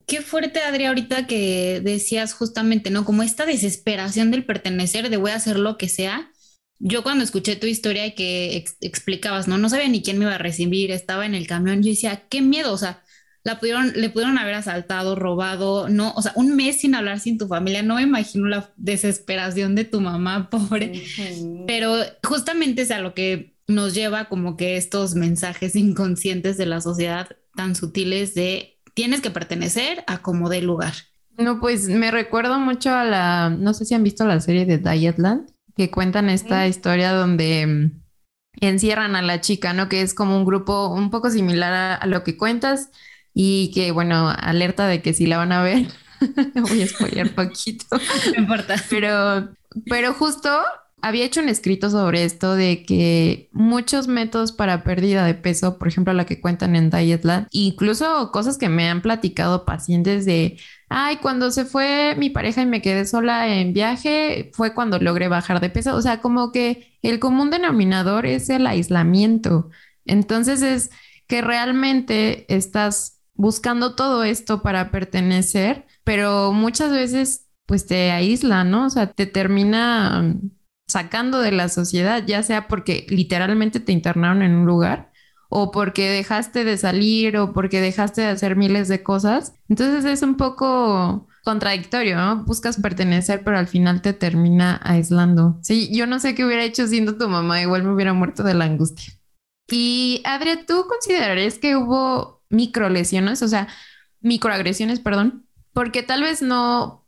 [0.06, 3.06] Qué fuerte, Adri, ahorita que decías justamente, ¿no?
[3.06, 6.32] Como esta desesperación del pertenecer, de voy a hacer lo que sea.
[6.80, 9.58] Yo cuando escuché tu historia y que explicabas, ¿no?
[9.58, 12.42] No sabía ni quién me iba a recibir, estaba en el camión, yo decía, qué
[12.42, 13.04] miedo, o sea,
[13.44, 17.38] la pudieron, le pudieron haber asaltado, robado, no, o sea, un mes sin hablar sin
[17.38, 21.04] tu familia, no me imagino la desesperación de tu mamá, pobre,
[21.68, 26.82] pero justamente es a lo que nos lleva como que estos mensajes inconscientes de la
[26.82, 30.94] sociedad tan sutiles de tienes que pertenecer a como de lugar.
[31.38, 34.78] No, pues me recuerdo mucho a la, no sé si han visto la serie de
[34.78, 38.04] Dietland, que cuentan esta historia donde mm,
[38.62, 39.90] encierran a la chica, ¿no?
[39.90, 42.92] Que es como un grupo un poco similar a, lo que cuentas
[43.34, 45.88] y que, bueno, alerta de que si la van a ver,
[46.56, 47.86] voy a spoiler poquito.
[48.36, 48.76] No importa.
[48.90, 49.50] Pero,
[49.86, 50.50] pero justo
[51.04, 55.90] había hecho un escrito sobre esto de que muchos métodos para pérdida de peso, por
[55.90, 61.18] ejemplo, la que cuentan en Dietland, incluso cosas que me han platicado pacientes de, ay,
[61.18, 65.60] cuando se fue mi pareja y me quedé sola en viaje, fue cuando logré bajar
[65.60, 65.94] de peso.
[65.94, 69.72] O sea, como que el común denominador es el aislamiento.
[70.06, 70.90] Entonces es
[71.28, 78.86] que realmente estás buscando todo esto para pertenecer, pero muchas veces pues te aísla, ¿no?
[78.86, 80.34] O sea, te termina
[80.88, 85.12] sacando de la sociedad, ya sea porque literalmente te internaron en un lugar
[85.50, 89.54] o porque dejaste de salir o porque dejaste de hacer miles de cosas.
[89.70, 92.44] Entonces es un poco contradictorio, ¿no?
[92.44, 95.60] Buscas pertenecer, pero al final te termina aislando.
[95.62, 98.56] Sí, yo no sé qué hubiera hecho siendo tu mamá, igual me hubiera muerto de
[98.56, 99.14] la angustia.
[99.70, 103.68] Y Adria, ¿tú considerarías que hubo microlesiones, o sea,
[104.22, 107.03] microagresiones, perdón, porque tal vez no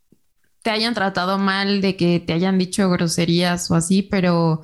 [0.65, 4.63] te hayan tratado mal, de que te hayan dicho groserías o así, pero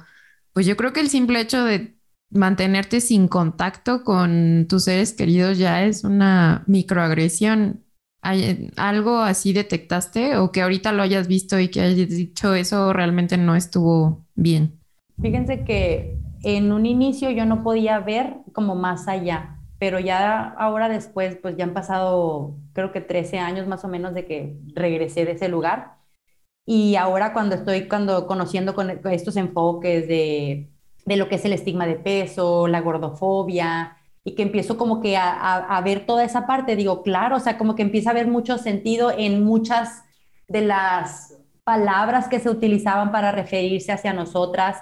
[0.51, 1.95] pues yo creo que el simple hecho de
[2.31, 7.83] mantenerte sin contacto con tus seres queridos ya es una microagresión.
[8.77, 13.37] ¿Algo así detectaste o que ahorita lo hayas visto y que hayas dicho eso realmente
[13.37, 14.79] no estuvo bien?
[15.21, 20.89] Fíjense que en un inicio yo no podía ver como más allá, pero ya ahora
[20.89, 25.25] después, pues ya han pasado creo que 13 años más o menos de que regresé
[25.25, 25.97] de ese lugar.
[26.67, 30.69] Y ahora cuando estoy cuando conociendo con estos enfoques de,
[31.07, 35.17] de lo que es el estigma de peso, la gordofobia, y que empiezo como que
[35.17, 38.27] a, a, ver toda esa parte, digo, claro, o sea, como que empieza a haber
[38.27, 40.03] mucho sentido en muchas
[40.47, 44.77] de las palabras que se utilizaban para referirse hacia nosotras,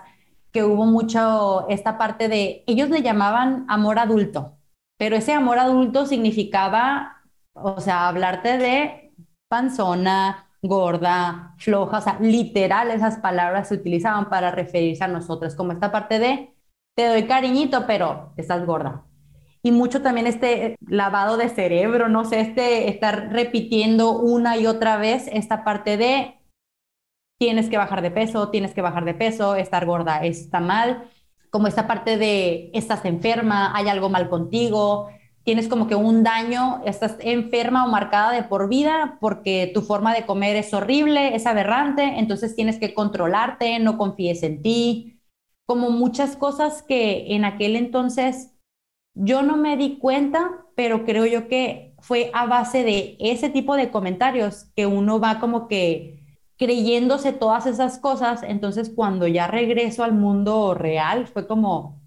[0.51, 4.58] que hubo mucho esta parte de, ellos le llamaban amor adulto,
[4.99, 9.13] pero ese amor adulto significaba, o sea, hablarte de
[9.47, 15.71] panzona, gorda, floja, o sea, literal esas palabras se utilizaban para referirse a nosotras, como
[15.71, 16.53] esta parte de,
[16.97, 19.05] te doy cariñito, pero estás gorda.
[19.63, 24.97] Y mucho también este lavado de cerebro, no sé, este estar repitiendo una y otra
[24.97, 26.41] vez esta parte de,
[27.39, 31.09] tienes que bajar de peso, tienes que bajar de peso, estar gorda está mal,
[31.49, 35.09] como esta parte de estás enferma, hay algo mal contigo,
[35.43, 40.13] tienes como que un daño, estás enferma o marcada de por vida porque tu forma
[40.13, 45.21] de comer es horrible, es aberrante, entonces tienes que controlarte, no confíes en ti,
[45.65, 48.55] como muchas cosas que en aquel entonces
[49.15, 53.75] yo no me di cuenta, pero creo yo que fue a base de ese tipo
[53.75, 56.18] de comentarios que uno va como que
[56.59, 62.01] creyéndose todas esas cosas, entonces cuando ya regreso al mundo real, fue como,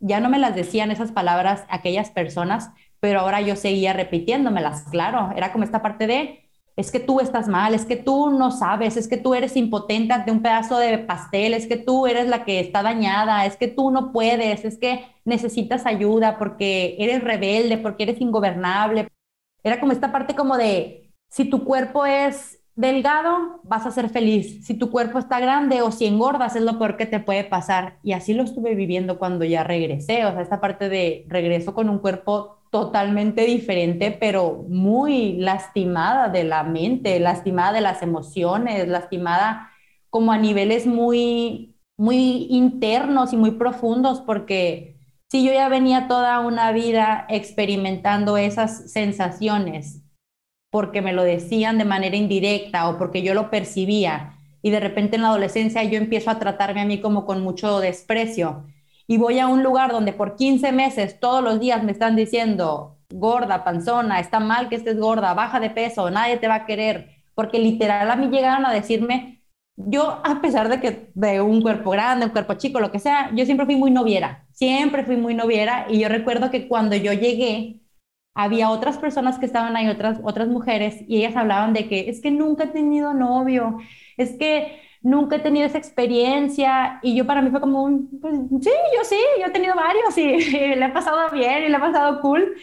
[0.00, 5.30] ya no me las decían esas palabras aquellas personas, pero ahora yo seguía repitiéndomelas, claro,
[5.34, 8.98] era como esta parte de, es que tú estás mal, es que tú no sabes,
[8.98, 12.44] es que tú eres impotente ante un pedazo de pastel, es que tú eres la
[12.44, 17.78] que está dañada, es que tú no puedes, es que necesitas ayuda porque eres rebelde,
[17.78, 19.08] porque eres ingobernable.
[19.64, 24.64] Era como esta parte como de, si tu cuerpo es delgado, vas a ser feliz.
[24.66, 27.98] Si tu cuerpo está grande o si engordas, es lo peor que te puede pasar.
[28.02, 30.24] Y así lo estuve viviendo cuando ya regresé.
[30.26, 36.44] O sea, esta parte de regreso con un cuerpo totalmente diferente, pero muy lastimada de
[36.44, 39.70] la mente, lastimada de las emociones, lastimada
[40.10, 46.40] como a niveles muy, muy internos y muy profundos, porque si yo ya venía toda
[46.40, 50.05] una vida experimentando esas sensaciones
[50.70, 54.34] porque me lo decían de manera indirecta o porque yo lo percibía.
[54.62, 57.80] Y de repente en la adolescencia yo empiezo a tratarme a mí como con mucho
[57.80, 58.64] desprecio.
[59.06, 62.98] Y voy a un lugar donde por 15 meses todos los días me están diciendo
[63.10, 67.10] gorda, panzona, está mal que estés gorda, baja de peso, nadie te va a querer,
[67.34, 69.36] porque literal a mí llegaron a decirme,
[69.76, 73.30] yo a pesar de que de un cuerpo grande, un cuerpo chico, lo que sea,
[73.34, 75.86] yo siempre fui muy noviera, siempre fui muy noviera.
[75.88, 77.80] Y yo recuerdo que cuando yo llegué
[78.36, 82.20] había otras personas que estaban ahí, otras, otras mujeres, y ellas hablaban de que es
[82.20, 83.78] que nunca he tenido novio,
[84.18, 88.34] es que nunca he tenido esa experiencia, y yo para mí fue como un, pues,
[88.60, 91.80] sí, yo sí, yo he tenido varios, y, le he pasado bien, y le he
[91.80, 92.54] pasado cool.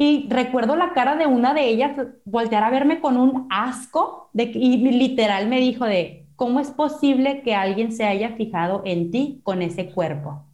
[0.00, 4.44] Y recuerdo la cara de una de ellas voltear a verme con un asco, de,
[4.44, 9.40] y literal me dijo de, ¿cómo es posible que alguien se haya fijado en ti
[9.42, 10.44] con ese cuerpo?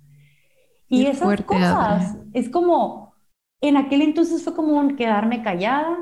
[0.88, 3.03] Y esas cosas, es como,
[3.60, 5.96] en aquel entonces fue como un quedarme callada,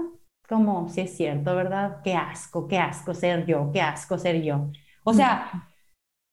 [0.49, 2.01] como, si es cierto, ¿verdad?
[2.05, 4.71] Qué asco, qué asco ser yo, qué asco ser yo.
[5.05, 5.71] O sea,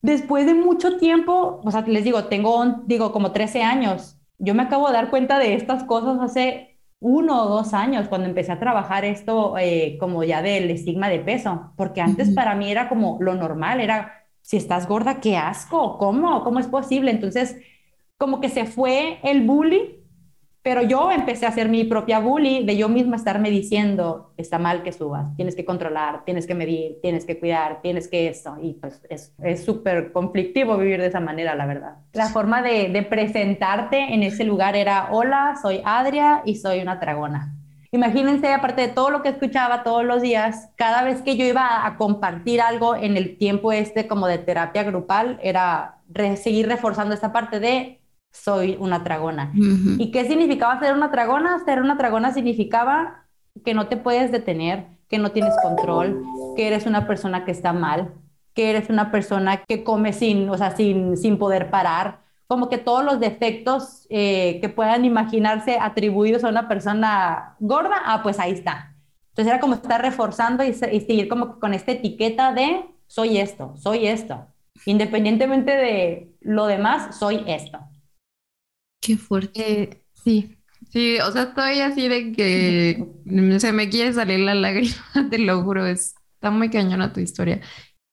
[0.01, 4.63] después de mucho tiempo, o sea, les digo, tengo, digo, como 13 años, yo me
[4.63, 8.59] acabo de dar cuenta de estas cosas hace uno o dos años, cuando empecé a
[8.59, 13.17] trabajar esto eh, como ya del estigma de peso, porque antes para mí era como
[13.21, 16.43] lo normal, era, si estás gorda, qué asco, ¿cómo?
[16.43, 17.11] ¿Cómo es posible?
[17.11, 17.57] Entonces,
[18.17, 19.98] como que se fue el bullying
[20.69, 24.83] pero yo empecé a hacer mi propia bully de yo misma estarme diciendo, está mal
[24.83, 28.55] que subas, tienes que controlar, tienes que medir, tienes que cuidar, tienes que esto.
[28.61, 31.95] Y pues es súper conflictivo vivir de esa manera, la verdad.
[32.13, 37.55] La forma de, presentarte en ese lugar era, hola, soy Adria y soy una dragona.
[37.89, 41.83] Imagínense, aparte de todo lo que escuchaba todos los días, cada vez que yo iba
[41.87, 45.95] a compartir algo en el tiempo este como de terapia grupal, era
[46.35, 47.98] seguir reforzando esta parte de
[48.31, 49.51] soy una tragona.
[49.53, 51.59] ¿Y qué significaba ser una tragona?
[51.65, 53.25] Ser una tragona significaba
[53.65, 56.23] que no te puedes detener, que no tienes control,
[56.55, 58.13] que eres una persona que está mal,
[58.53, 62.79] que eres una persona que come sin, o sea, sin, sin poder parar, como que
[62.79, 68.53] todos los defectos eh, que puedan imaginarse atribuidos a una persona gorda, ah, pues ahí
[68.53, 68.95] está.
[69.29, 74.07] Entonces era como estar reforzando y, seguir como con esta etiqueta de soy esto, soy
[74.07, 74.47] esto.
[74.85, 77.79] Independientemente de lo demás, soy esto.
[79.01, 79.81] Qué fuerte.
[79.83, 80.57] Eh, sí,
[80.91, 83.07] sí, o sea, estoy así de que
[83.59, 84.95] se me quiere salir la lágrima,
[85.29, 87.61] te lo juro, está muy cañona tu historia.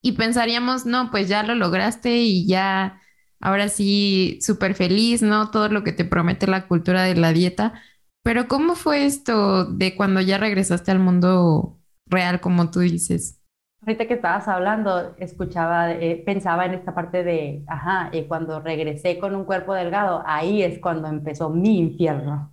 [0.02, 3.00] Y pensaríamos, no, pues ya lo lograste y ya,
[3.40, 5.50] ahora sí, súper feliz, ¿no?
[5.50, 7.82] Todo lo que te promete la cultura de la dieta.
[8.22, 13.35] Pero ¿cómo fue esto de cuando ya regresaste al mundo real, como tú dices?
[13.82, 19.18] Ahorita que estabas hablando, escuchaba, eh, pensaba en esta parte de, ajá, y cuando regresé
[19.18, 22.52] con un cuerpo delgado, ahí es cuando empezó mi infierno,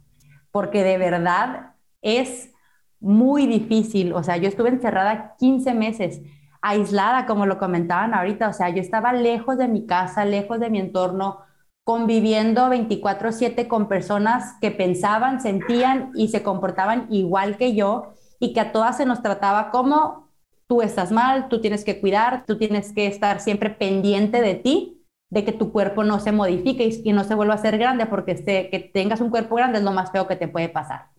[0.52, 2.52] porque de verdad es
[3.00, 6.22] muy difícil, o sea, yo estuve encerrada 15 meses,
[6.62, 10.70] aislada, como lo comentaban ahorita, o sea, yo estaba lejos de mi casa, lejos de
[10.70, 11.40] mi entorno,
[11.84, 18.60] conviviendo 24/7 con personas que pensaban, sentían y se comportaban igual que yo y que
[18.62, 20.23] a todas se nos trataba como
[20.68, 25.06] tú estás mal, tú tienes que cuidar, tú tienes que estar siempre pendiente de ti,
[25.30, 28.32] de que tu cuerpo no se modifique y, no se vuelva a ser grande, porque
[28.32, 31.10] este, que tengas un cuerpo grande es lo más feo que te puede pasar.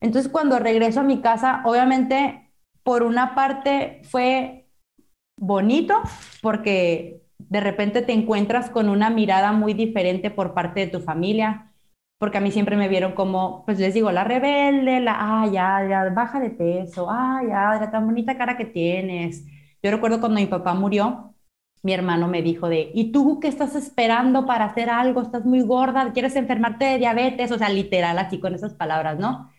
[0.00, 2.52] Entonces, cuando regreso a mi casa, obviamente,
[2.82, 4.68] por una parte fue
[5.38, 6.00] bonito,
[6.42, 11.69] porque de repente te encuentras con una mirada muy diferente por parte de tu familia,
[12.20, 16.10] porque a mí siempre me vieron como, pues les digo, la rebelde, la, ya, ya,
[16.10, 19.46] baja de peso, ah, ya, tan bonita cara que tienes.
[19.82, 21.34] Yo recuerdo cuando mi papá murió,
[21.82, 25.22] mi hermano me dijo de, ¿y tú qué estás esperando para hacer algo?
[25.22, 29.50] Estás muy gorda, quieres enfermarte de diabetes, o sea, literal, así con esas palabras, ¿no?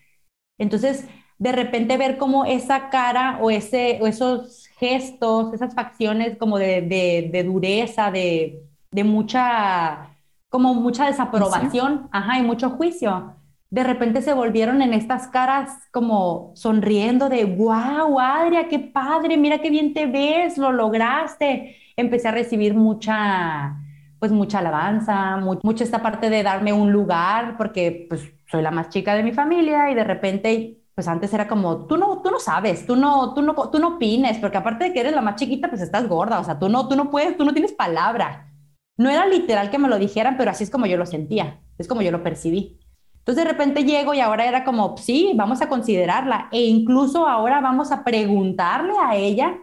[0.58, 1.08] Entonces,
[1.38, 6.82] de repente ver como esa cara o, ese, o esos gestos, esas facciones como de,
[6.82, 10.11] de, de dureza, de, de mucha
[10.52, 13.36] como mucha desaprobación, ajá, y mucho juicio.
[13.70, 19.60] De repente se volvieron en estas caras como sonriendo de, wow, Adria, qué padre, mira
[19.60, 21.76] qué bien te ves, lo lograste.
[21.96, 23.78] Empecé a recibir mucha,
[24.18, 28.90] pues mucha alabanza, mucho esta parte de darme un lugar, porque pues soy la más
[28.90, 32.38] chica de mi familia y de repente pues antes era como, tú no, tú no
[32.38, 35.36] sabes, tú no, tú no, tú no opines, porque aparte de que eres la más
[35.36, 38.51] chiquita, pues estás gorda, o sea, tú no, tú no puedes, tú no tienes palabra.
[38.98, 41.88] No era literal que me lo dijeran, pero así es como yo lo sentía, es
[41.88, 42.78] como yo lo percibí.
[43.18, 47.60] Entonces de repente llego y ahora era como, sí, vamos a considerarla e incluso ahora
[47.60, 49.58] vamos a preguntarle a ella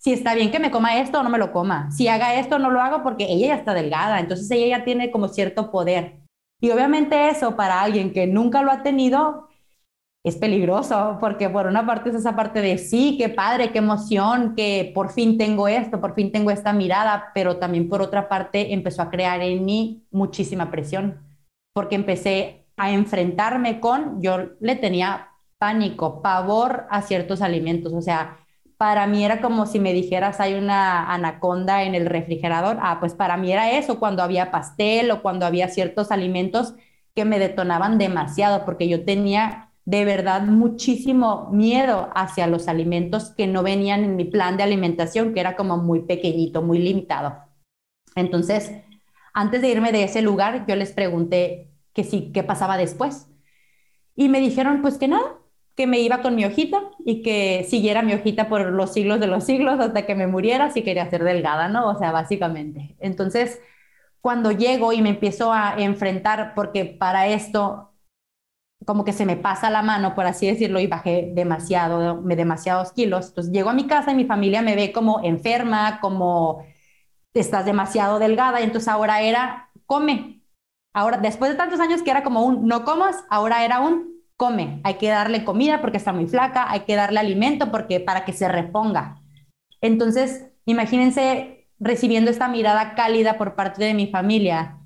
[0.00, 2.56] si está bien que me coma esto o no me lo coma, si haga esto
[2.56, 5.70] o no lo hago porque ella ya está delgada, entonces ella ya tiene como cierto
[5.70, 6.20] poder.
[6.58, 9.49] Y obviamente eso para alguien que nunca lo ha tenido,
[10.22, 14.54] es peligroso, porque por una parte es esa parte de sí, qué padre, qué emoción,
[14.54, 18.74] que por fin tengo esto, por fin tengo esta mirada, pero también por otra parte
[18.74, 21.20] empezó a crear en mí muchísima presión,
[21.72, 28.36] porque empecé a enfrentarme con, yo le tenía pánico, pavor a ciertos alimentos, o sea,
[28.76, 33.14] para mí era como si me dijeras hay una anaconda en el refrigerador, ah, pues
[33.14, 36.74] para mí era eso, cuando había pastel o cuando había ciertos alimentos
[37.14, 43.48] que me detonaban demasiado, porque yo tenía de verdad muchísimo miedo hacia los alimentos que
[43.48, 47.36] no venían en mi plan de alimentación, que era como muy pequeñito, muy limitado.
[48.14, 48.70] Entonces,
[49.34, 53.26] antes de irme de ese lugar, yo les pregunté que sí, qué pasaba después.
[54.14, 55.38] Y me dijeron, pues que nada,
[55.74, 59.26] que me iba con mi hojita y que siguiera mi hojita por los siglos de
[59.26, 61.88] los siglos hasta que me muriera si quería ser delgada, ¿no?
[61.88, 62.94] O sea, básicamente.
[63.00, 63.60] Entonces,
[64.20, 67.89] cuando llego y me empiezo a enfrentar, porque para esto
[68.86, 73.28] como que se me pasa la mano, por así decirlo, y bajé demasiado, demasiados kilos.
[73.28, 76.64] Entonces llego a mi casa y mi familia me ve como enferma, como
[77.34, 80.42] estás demasiado delgada, y entonces ahora era come.
[80.92, 84.80] Ahora, después de tantos años que era como un no comas, ahora era un come.
[84.84, 88.32] Hay que darle comida porque está muy flaca, hay que darle alimento porque para que
[88.32, 89.20] se reponga.
[89.80, 94.79] Entonces, imagínense recibiendo esta mirada cálida por parte de mi familia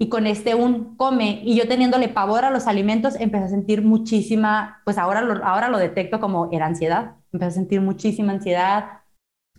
[0.00, 3.82] y con este un come y yo teniéndole pavor a los alimentos empecé a sentir
[3.82, 9.02] muchísima, pues ahora lo, ahora lo detecto como era ansiedad, empecé a sentir muchísima ansiedad,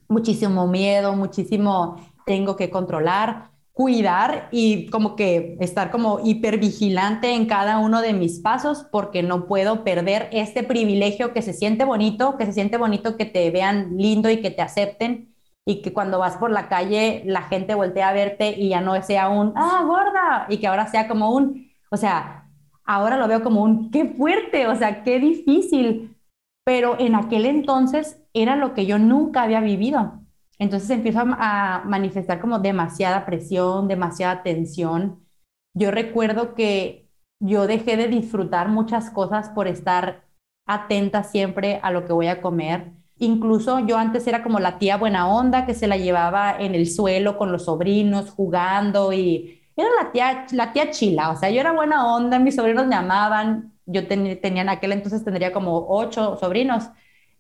[0.08, 7.78] muchísimo miedo, muchísimo tengo que controlar, cuidar y como que estar como hipervigilante en cada
[7.78, 12.48] uno de mis pasos porque no puedo perder este privilegio que se siente bonito, que
[12.48, 15.31] se siente bonito que te vean lindo y que te acepten
[15.72, 19.02] y que cuando vas por la calle la gente voltea a verte y ya no
[19.04, 22.50] sea un, ah, gorda, y que ahora sea como un, o sea,
[22.84, 26.18] ahora lo veo como un, qué fuerte, o sea, qué difícil,
[26.66, 30.20] pero en aquel entonces era lo que yo nunca había vivido.
[30.60, 35.26] Entonces empiezo a, a manifestar como demasiada presión, demasiada tensión.
[35.74, 37.10] Yo recuerdo que
[37.40, 40.26] yo dejé de disfrutar muchas cosas por estar
[40.68, 42.92] atenta siempre a lo que voy a comer.
[43.22, 46.90] Incluso yo antes era como la tía buena onda que se la llevaba en el
[46.90, 51.62] suelo con los sobrinos jugando y era la tía, la tía chila, o sea, yo
[51.62, 56.36] era buena onda, mis sobrinos me amaban, yo tenía en aquel entonces tendría como ocho
[56.38, 56.90] sobrinos,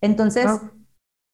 [0.01, 0.45] entonces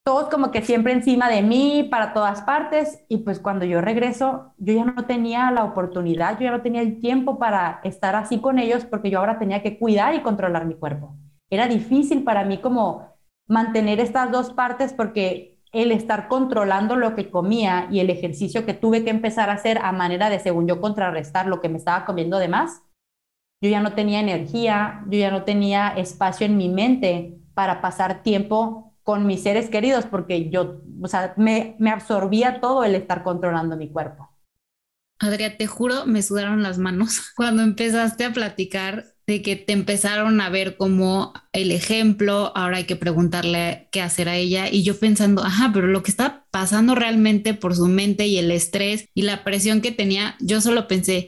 [0.05, 4.53] todos como que siempre encima de mí, para todas partes, y pues cuando yo regreso,
[4.57, 8.39] yo ya no tenía la oportunidad, yo ya no tenía el tiempo para estar así
[8.39, 11.17] con ellos porque yo ahora tenía que cuidar y controlar mi cuerpo.
[11.49, 13.16] Era difícil para mí como
[13.47, 18.73] mantener estas dos partes porque el estar controlando lo que comía y el ejercicio que
[18.73, 22.05] tuve que empezar a hacer a manera de, según yo, contrarrestar lo que me estaba
[22.05, 22.81] comiendo de más,
[23.61, 28.23] yo ya no tenía energía, yo ya no tenía espacio en mi mente para pasar
[28.23, 33.23] tiempo con mis seres queridos, porque yo, o sea, me, me absorbía todo el estar
[33.23, 34.29] controlando mi cuerpo.
[35.19, 40.39] Adrián, te juro, me sudaron las manos cuando empezaste a platicar de que te empezaron
[40.39, 44.97] a ver como el ejemplo, ahora hay que preguntarle qué hacer a ella y yo
[44.97, 49.23] pensando, ajá, pero lo que está pasando realmente por su mente y el estrés y
[49.23, 51.27] la presión que tenía, yo solo pensé.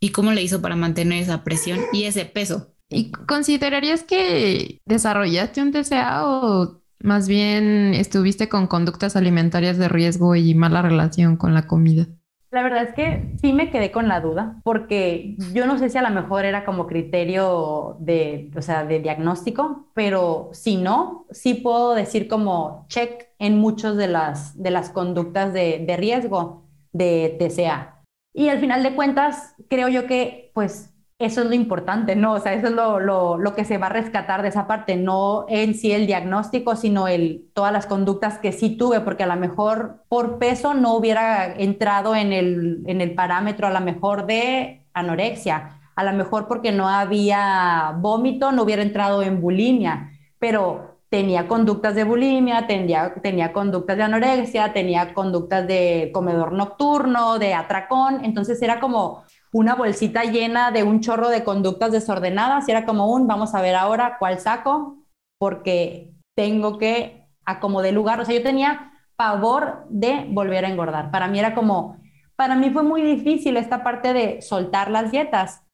[0.00, 2.74] ¿y cómo le hizo para mantener esa presión y ese peso?
[2.88, 10.36] ¿Y considerarías que desarrollaste un TCA o más bien estuviste con conductas alimentarias de riesgo
[10.36, 12.06] y mala relación con la comida?
[12.50, 15.98] La verdad es que sí me quedé con la duda, porque yo no sé si
[15.98, 21.54] a lo mejor era como criterio de, o sea, de diagnóstico, pero si no, sí
[21.54, 27.36] puedo decir como check en muchas de las, de las conductas de, de riesgo de
[27.38, 28.02] TCA.
[28.32, 32.34] Y al final de cuentas, creo yo que pues eso es lo importante, ¿no?
[32.34, 34.96] O sea, eso es lo, lo, lo, que se va a rescatar de esa parte,
[34.96, 39.26] no en sí el diagnóstico, sino el, todas las conductas que sí tuve, porque a
[39.26, 44.26] lo mejor por peso no hubiera entrado en el, en el parámetro a lo mejor
[44.26, 50.98] de anorexia, a lo mejor porque no había vómito, no hubiera entrado en bulimia, pero
[51.08, 57.54] tenía conductas de bulimia, tenía, tenía conductas de anorexia, tenía conductas de comedor nocturno, de
[57.54, 59.24] atracón, entonces era como
[59.56, 63.62] una bolsita llena de un chorro de conductas desordenadas y era como un, vamos a
[63.62, 64.98] ver ahora cuál saco,
[65.38, 68.20] porque tengo que acomodar lugar.
[68.20, 71.10] O sea, yo tenía pavor de volver a engordar.
[71.10, 71.96] Para mí era como,
[72.36, 75.64] para mí fue muy difícil esta parte de soltar las dietas,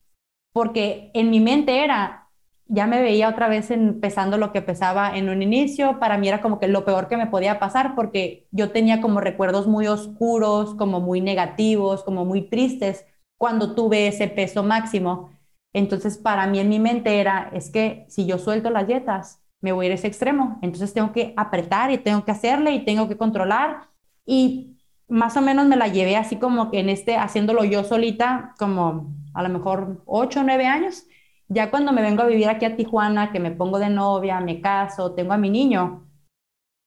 [0.52, 2.28] porque en mi mente era,
[2.66, 6.40] ya me veía otra vez empezando lo que pesaba en un inicio, para mí era
[6.40, 10.76] como que lo peor que me podía pasar, porque yo tenía como recuerdos muy oscuros,
[10.76, 13.06] como muy negativos, como muy tristes
[13.42, 15.32] cuando tuve ese peso máximo.
[15.72, 19.72] Entonces, para mí en mi mente era, es que si yo suelto las dietas, me
[19.72, 20.60] voy a ir a ese extremo.
[20.62, 23.88] Entonces tengo que apretar y tengo que hacerle y tengo que controlar.
[24.24, 24.78] Y
[25.08, 29.12] más o menos me la llevé así como que en este, haciéndolo yo solita, como
[29.34, 31.04] a lo mejor ocho o nueve años.
[31.48, 34.60] Ya cuando me vengo a vivir aquí a Tijuana, que me pongo de novia, me
[34.60, 36.08] caso, tengo a mi niño,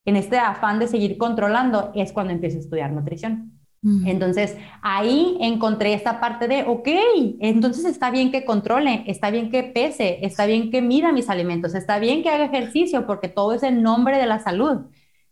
[0.06, 3.55] en este afán de seguir controlando, es cuando empiezo a estudiar nutrición.
[4.06, 6.88] Entonces, ahí encontré esta parte de, ok,
[7.40, 11.76] entonces está bien que controle, está bien que pese, está bien que mida mis alimentos,
[11.76, 14.88] está bien que haga ejercicio, porque todo es en nombre de la salud.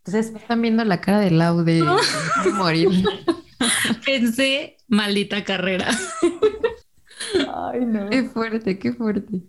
[0.06, 1.84] Entonces, están viendo la cara de Lau de,
[2.54, 2.90] morir.
[4.06, 5.88] Pensé, maldita carrera.
[7.56, 8.10] Ay, no.
[8.12, 9.42] Qué fuerte, qué fuerte.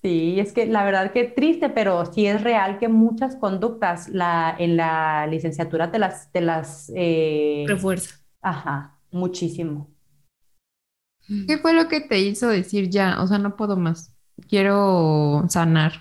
[0.00, 4.54] Sí, es que la verdad que triste, pero sí es real que muchas conductas la,
[4.58, 8.21] en la licenciatura te las, te las eh, refuerza.
[8.42, 9.88] Ajá, muchísimo.
[11.46, 13.22] ¿Qué fue lo que te hizo decir ya?
[13.22, 14.12] O sea, no puedo más.
[14.48, 15.92] Quiero sanar.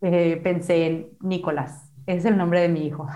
[0.00, 1.92] Eh, pensé en Nicolás.
[2.06, 3.06] Es el nombre de mi hijo.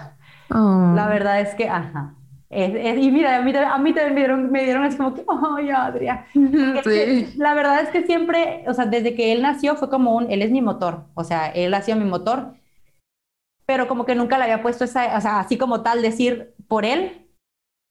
[0.51, 0.93] Oh.
[0.95, 2.15] La verdad es que, ajá.
[2.51, 5.25] y mira, a mí, a mí también me dieron, me dieron así como que,
[5.57, 6.27] ¡ay, Adria!
[6.85, 7.33] Sí.
[7.37, 10.43] La verdad es que siempre, o sea, desde que él nació fue como un, él
[10.43, 11.07] es mi motor.
[11.15, 12.55] O sea, él ha sido mi motor.
[13.65, 16.85] Pero como que nunca le había puesto esa, o sea, así como tal decir por
[16.85, 17.22] él,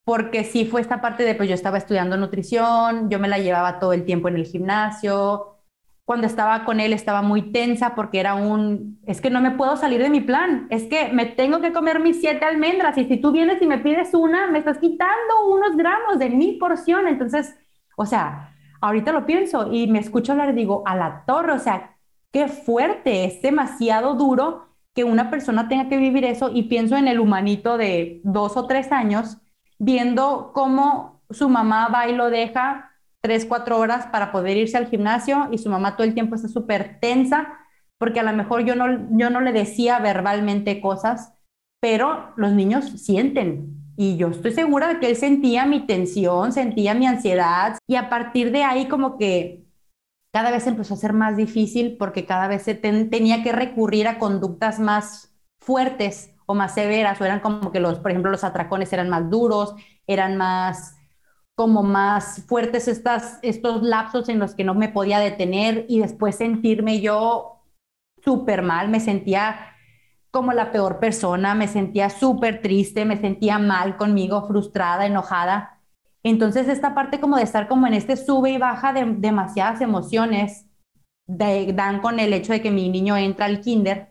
[0.03, 3.79] porque sí fue esta parte de, pues yo estaba estudiando nutrición, yo me la llevaba
[3.79, 5.51] todo el tiempo en el gimnasio,
[6.05, 9.77] cuando estaba con él estaba muy tensa porque era un, es que no me puedo
[9.77, 13.17] salir de mi plan, es que me tengo que comer mis siete almendras y si
[13.17, 17.55] tú vienes y me pides una, me estás quitando unos gramos de mi porción, entonces,
[17.95, 21.59] o sea, ahorita lo pienso y me escucho hablar y digo, a la torre, o
[21.59, 21.95] sea,
[22.31, 27.07] qué fuerte, es demasiado duro que una persona tenga que vivir eso y pienso en
[27.07, 29.37] el humanito de dos o tres años
[29.81, 34.87] viendo cómo su mamá va y lo deja tres, cuatro horas para poder irse al
[34.87, 37.57] gimnasio y su mamá todo el tiempo está súper tensa
[37.97, 38.85] porque a lo mejor yo no,
[39.17, 41.33] yo no le decía verbalmente cosas,
[41.79, 43.77] pero los niños sienten.
[43.97, 48.09] Y yo estoy segura de que él sentía mi tensión, sentía mi ansiedad y a
[48.09, 49.65] partir de ahí como que
[50.31, 54.79] cada vez empezó a ser más difícil porque cada vez tenía que recurrir a conductas
[54.79, 59.09] más fuertes o más severas o eran como que los, por ejemplo, los atracones eran
[59.09, 59.75] más duros,
[60.07, 60.95] eran más
[61.55, 66.35] como más fuertes estas, estos lapsos en los que no me podía detener y después
[66.35, 67.61] sentirme yo
[68.23, 69.75] súper mal, me sentía
[70.31, 75.81] como la peor persona, me sentía súper triste, me sentía mal conmigo, frustrada, enojada.
[76.23, 80.65] Entonces esta parte como de estar como en este sube y baja de demasiadas emociones
[81.27, 84.10] dan con el hecho de que mi niño entra al kinder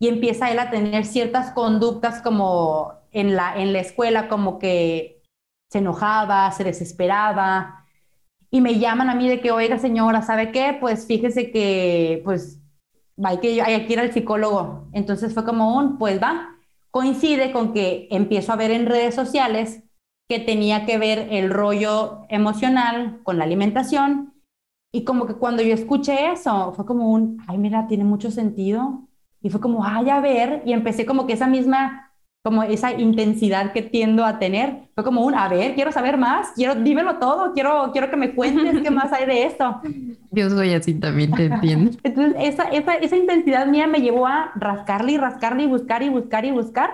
[0.00, 5.22] y empieza él a tener ciertas conductas como en la, en la escuela, como que
[5.70, 7.84] se enojaba, se desesperaba
[8.50, 10.76] y me llaman a mí de que, oiga señora, ¿sabe qué?
[10.80, 12.60] Pues fíjese que pues
[13.22, 14.88] hay que, hay que ir al psicólogo.
[14.92, 16.56] Entonces fue como un, pues va,
[16.90, 19.84] coincide con que empiezo a ver en redes sociales
[20.28, 24.34] que tenía que ver el rollo emocional con la alimentación.
[24.92, 29.09] Y como que cuando yo escuché eso, fue como un, ay, mira, tiene mucho sentido.
[29.42, 32.10] Y fue como, ay, a ver, y empecé como que esa misma
[32.42, 34.88] como esa intensidad que tiendo a tener.
[34.94, 38.34] Fue como un, a ver, quiero saber más, quiero, dímelo todo, quiero, quiero que me
[38.34, 39.80] cuentes qué más hay de esto.
[40.30, 41.90] Yo soy así también, te entiendo.
[42.02, 46.08] Entonces, esa, esa, esa intensidad mía me llevó a rascarle y rascarle y buscar y
[46.08, 46.90] buscar y buscar.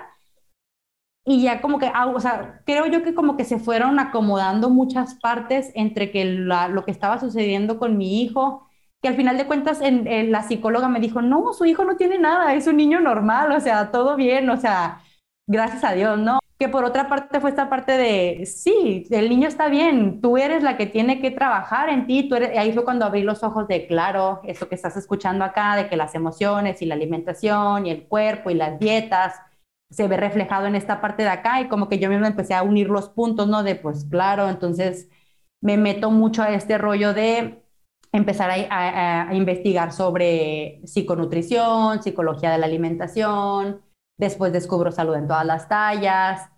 [1.25, 4.71] Y ya como que, ah, o sea, creo yo que como que se fueron acomodando
[4.71, 8.66] muchas partes entre que lo que estaba sucediendo con mi hijo,
[9.03, 11.97] que al final de cuentas en, en la psicóloga me dijo, no, su hijo no
[11.97, 15.01] tiene nada, es un niño normal, o sea, todo bien, o sea,
[15.47, 16.39] gracias a Dios, ¿no?
[16.59, 20.63] Que por otra parte fue esta parte de, sí, el niño está bien, tú eres
[20.63, 23.69] la que tiene que trabajar en ti, tú eres, ahí fue cuando abrí los ojos
[23.69, 27.91] de, claro, eso que estás escuchando acá, de que las emociones y la alimentación y
[27.91, 29.35] el cuerpo y las dietas
[29.91, 32.63] se ve reflejado en esta parte de acá y como que yo mismo empecé a
[32.63, 33.63] unir los puntos, ¿no?
[33.63, 35.09] De, pues claro, entonces
[35.61, 37.63] me meto mucho a este rollo de
[38.17, 43.83] empezar a, a investigar sobre psiconutrición, psicología de la alimentación,
[44.19, 46.51] Después descubro salud en todas las tallas.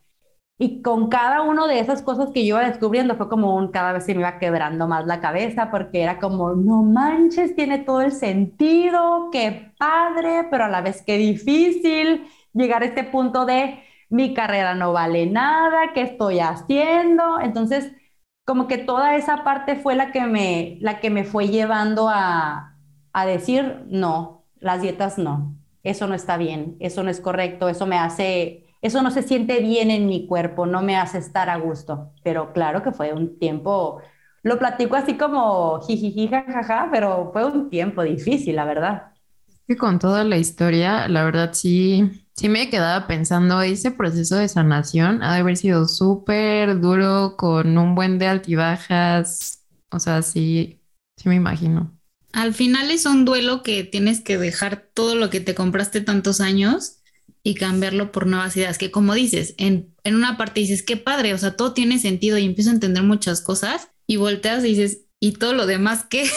[0.61, 3.93] Y con cada una de esas cosas que yo iba descubriendo fue como un, cada
[3.93, 8.01] vez se me iba quebrando más la cabeza porque era como, no manches, tiene todo
[8.01, 13.81] el sentido, qué padre, pero a la vez qué difícil llegar a este punto de
[14.11, 17.39] mi carrera no vale nada, ¿qué estoy haciendo?
[17.41, 17.93] Entonces,
[18.49, 22.77] como que toda esa parte fue la que me, la que me fue llevando a,
[23.13, 27.87] a decir, no, las dietas no eso no está bien, eso no es correcto, eso
[27.87, 31.57] me hace, eso no se siente bien en mi cuerpo, no me hace estar a
[31.59, 32.13] gusto.
[32.23, 34.01] Pero claro que fue un tiempo,
[34.43, 39.13] lo platico así como jijiji, jajaja, pero fue un tiempo difícil, la verdad.
[39.67, 44.49] Que con toda la historia, la verdad sí, sí me quedaba pensando, ese proceso de
[44.49, 50.80] sanación ha de haber sido súper duro, con un buen de altibajas, o sea, sí,
[51.16, 51.99] sí me imagino.
[52.32, 56.41] Al final es un duelo que tienes que dejar todo lo que te compraste tantos
[56.41, 57.01] años
[57.43, 61.39] y cambiarlo por nuevas ideas, que como dices, en, una parte dices, qué padre, o
[61.39, 65.32] sea, todo tiene sentido y empiezo a entender muchas cosas y volteas y dices, ¿y
[65.32, 66.28] todo lo demás qué?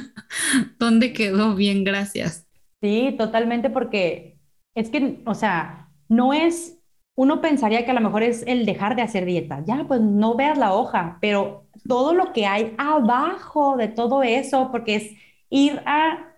[0.78, 1.54] ¿Dónde quedó?
[1.54, 2.46] Bien, gracias.
[2.80, 4.35] Sí, totalmente, porque
[4.76, 6.80] es que, o sea, no es,
[7.16, 10.36] uno pensaría que a lo mejor es el dejar de hacer dieta, ya, pues no
[10.36, 15.12] veas la hoja, pero todo lo que hay abajo de todo eso, porque es
[15.50, 16.34] ir a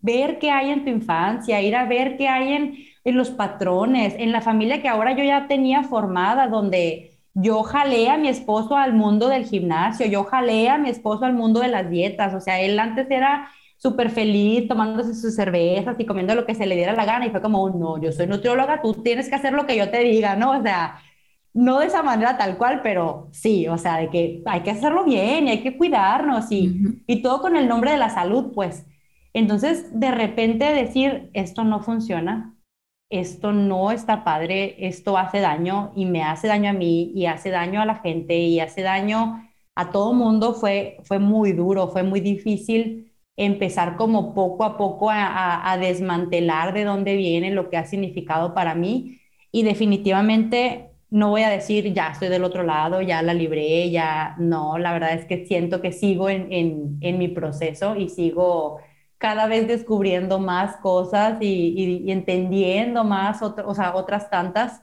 [0.00, 4.14] ver qué hay en tu infancia, ir a ver qué hay en, en los patrones,
[4.18, 8.76] en la familia que ahora yo ya tenía formada, donde yo jalé a mi esposo
[8.76, 12.40] al mundo del gimnasio, yo jalé a mi esposo al mundo de las dietas, o
[12.40, 13.48] sea, él antes era
[13.84, 17.30] súper feliz tomándose sus cervezas y comiendo lo que se le diera la gana y
[17.30, 20.36] fue como, no, yo soy nutrióloga, tú tienes que hacer lo que yo te diga,
[20.36, 20.58] ¿no?
[20.58, 20.98] O sea,
[21.52, 25.04] no de esa manera tal cual, pero sí, o sea, de que hay que hacerlo
[25.04, 26.74] bien y hay que cuidarnos y,
[27.06, 28.86] y todo con el nombre de la salud, pues.
[29.34, 32.54] Entonces, de repente decir, esto no funciona,
[33.10, 37.50] esto no está padre, esto hace daño y me hace daño a mí y hace
[37.50, 42.02] daño a la gente y hace daño a todo mundo, fue, fue muy duro, fue
[42.02, 47.86] muy difícil empezar como poco a poco a, desmantelar de dónde viene lo que ha
[47.86, 49.20] significado para mí
[49.50, 54.34] y definitivamente no voy a decir, ya estoy del otro lado, ya la libré, ya
[54.38, 58.80] no, la verdad es que siento que sigo en, mi proceso y sigo
[59.18, 64.82] cada vez descubriendo más cosas y, entendiendo más, otras tantas.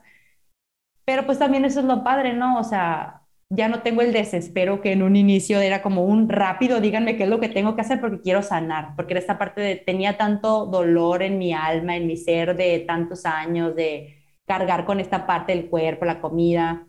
[1.04, 2.58] Pero pues también eso es lo padre, ¿no?
[2.58, 3.21] O sea,
[3.54, 7.24] ya no tengo el desespero que en un inicio era como un rápido, díganme qué
[7.24, 10.64] es lo que tengo que hacer porque quiero sanar, porque esta parte de, tenía tanto
[10.64, 15.54] dolor en mi alma, en mi ser de tantos años, de cargar con esta parte
[15.54, 16.86] del cuerpo, la comida,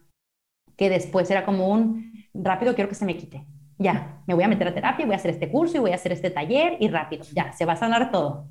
[0.78, 3.46] que después era como un rápido quiero que se me quite.
[3.78, 5.96] Ya, me voy a meter a terapia, voy a hacer este curso y voy a
[5.96, 8.48] hacer este taller y rápido, ya, se va a sanar todo.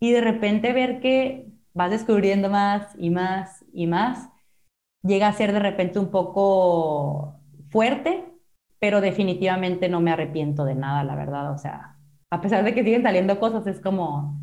[0.00, 4.30] Y de repente ver que vas descubriendo más y más y más,
[5.02, 7.41] llega a ser de repente un poco
[7.72, 8.24] fuerte,
[8.78, 11.52] pero definitivamente no me arrepiento de nada, la verdad.
[11.52, 11.96] O sea,
[12.30, 14.40] a pesar de que siguen saliendo cosas, es como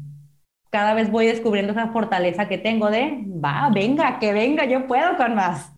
[0.72, 5.18] cada vez voy descubriendo esa fortaleza que tengo de, va, venga, que venga, yo puedo
[5.18, 5.72] con más.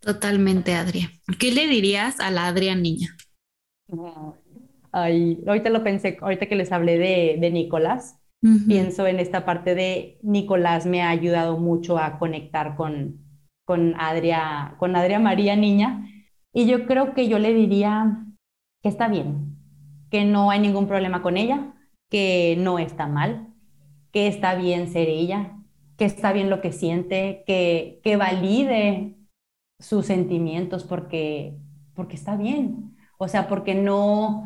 [0.00, 1.10] Totalmente, Adria.
[1.38, 3.16] ¿Qué le dirías a la Adria niña?
[4.90, 8.18] Ay, ahorita lo pensé, ahorita que les hablé de, de Nicolás,
[8.66, 13.20] pienso en esta parte de Nicolás me ha ayudado mucho a conectar con,
[13.64, 16.08] con Adria, con Adria María niña,
[16.52, 18.24] y yo creo que yo le diría
[18.82, 19.56] que está bien,
[20.10, 21.74] que no hay ningún problema con ella,
[22.10, 23.48] que no está mal,
[24.12, 25.58] que está bien ser ella,
[25.96, 29.16] que está bien lo que siente, que, que valide
[29.78, 31.58] sus sentimientos porque,
[31.94, 32.96] porque está bien.
[33.18, 34.44] O sea, porque no,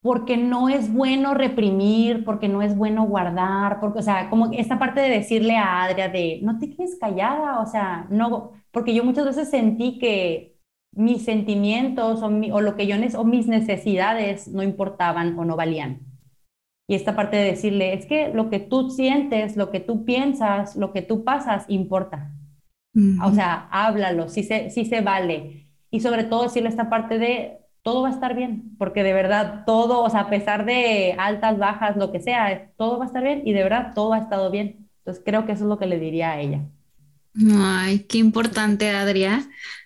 [0.00, 4.78] porque no es bueno reprimir, porque no es bueno guardar, porque, o sea, como esta
[4.78, 9.04] parte de decirle a Adria de, no te quedes callada, o sea, no, porque yo
[9.04, 10.53] muchas veces sentí que
[10.96, 16.00] mis sentimientos o, o lo que yo, o mis necesidades no importaban o no valían.
[16.86, 20.76] Y esta parte de decirle, es que lo que tú sientes, lo que tú piensas,
[20.76, 22.30] lo que tú pasas, importa.
[23.24, 25.66] O sea, háblalo, si se, si se vale.
[25.90, 29.64] Y sobre todo decirle esta parte de, todo va a estar bien, porque de verdad
[29.66, 33.22] todo, o sea, a pesar de altas, bajas, lo que sea, todo va a estar
[33.22, 34.88] bien y de verdad todo ha estado bien.
[34.98, 36.62] Entonces creo que eso es lo que le diría a ella.
[37.52, 39.44] Ay, qué importante, Adria.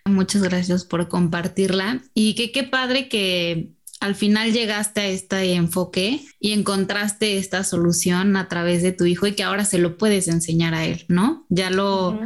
[0.08, 2.02] Muchas gracias por compartirla.
[2.14, 8.36] Y que qué padre que al final llegaste a este enfoque y encontraste esta solución
[8.36, 11.46] a través de tu hijo y que ahora se lo puedes enseñar a él, ¿no?
[11.48, 12.18] Ya lo,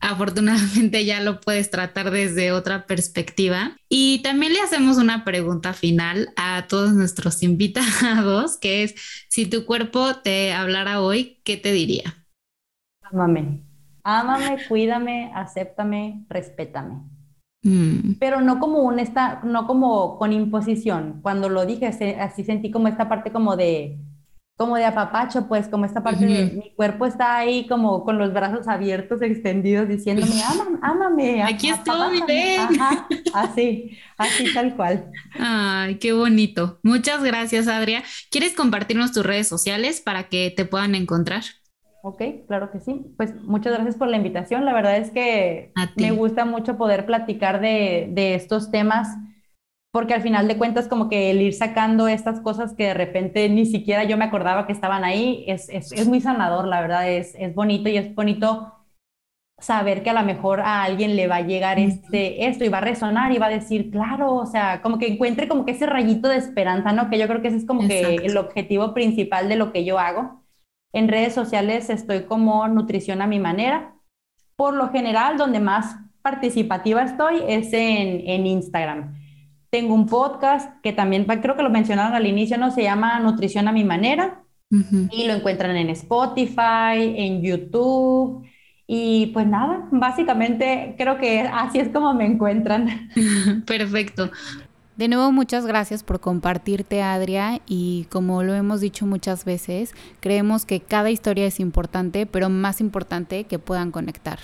[0.00, 3.76] afortunadamente ya lo puedes tratar desde otra perspectiva.
[3.88, 8.94] Y también le hacemos una pregunta final a todos nuestros invitados, que es,
[9.28, 12.26] si tu cuerpo te hablara hoy, ¿qué te diría?
[13.02, 13.62] Ámame,
[14.02, 17.11] ámame, cuídame, acéptame, respétame.
[17.62, 18.14] Mm.
[18.18, 21.20] Pero no como un esta, no como con imposición.
[21.22, 23.98] Cuando lo dije, así sentí como esta parte como de,
[24.56, 28.32] como de apapacho, pues como esta parte de mi cuerpo está ahí como con los
[28.32, 31.42] brazos abiertos, extendidos, diciéndome, ámame, ámame.
[31.42, 32.60] Aquí estoy, ven.
[33.32, 35.10] así, así tal cual.
[35.38, 36.80] Ay, qué bonito.
[36.82, 38.02] Muchas gracias, Adria.
[38.30, 41.44] ¿Quieres compartirnos tus redes sociales para que te puedan encontrar?
[42.04, 43.14] Ok, claro que sí.
[43.16, 44.64] Pues muchas gracias por la invitación.
[44.64, 49.16] La verdad es que me gusta mucho poder platicar de, de, estos temas,
[49.92, 53.48] porque al final de cuentas como que el ir sacando estas cosas que de repente
[53.48, 57.08] ni siquiera yo me acordaba que estaban ahí, es, es, es muy sanador, la verdad,
[57.08, 58.74] es, es bonito y es bonito
[59.60, 62.78] saber que a lo mejor a alguien le va a llegar este, esto y va
[62.78, 65.86] a resonar y va a decir, claro, o sea, como que encuentre como que ese
[65.86, 67.08] rayito de esperanza, ¿no?
[67.10, 70.00] Que yo creo que ese es como que el objetivo principal de lo que yo
[70.00, 70.41] hago
[70.92, 73.94] en redes sociales estoy como nutrición a mi manera.
[74.56, 79.14] Por lo general, donde más participativa estoy es en, en Instagram.
[79.70, 82.70] Tengo un podcast que también creo que lo mencionaron al inicio, ¿no?
[82.70, 84.42] Se llama Nutrición a mi manera
[85.10, 88.46] y lo encuentran en Spotify, en YouTube.
[88.86, 93.10] Y pues nada, básicamente creo que así es como me encuentran.
[93.66, 94.30] Perfecto.
[94.96, 100.66] De nuevo, muchas gracias por compartirte, Adria, y como lo hemos dicho muchas veces, creemos
[100.66, 104.38] que cada historia es importante, pero más importante que puedan conectar.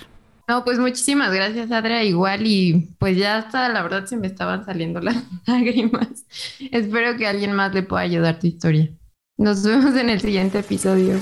[0.47, 4.65] No, pues muchísimas gracias, Adria, igual, y pues ya hasta la verdad se me estaban
[4.65, 6.25] saliendo las lágrimas.
[6.71, 8.89] Espero que alguien más le pueda ayudar tu historia.
[9.37, 11.19] Nos vemos en el siguiente episodio.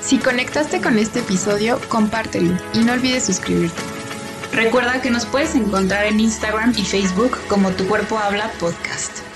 [0.00, 3.99] Si conectaste con este episodio, compártelo y no olvides suscribirte.
[4.52, 9.29] Recuerda que nos puedes encontrar en Instagram y Facebook como Tu Cuerpo Habla Podcast.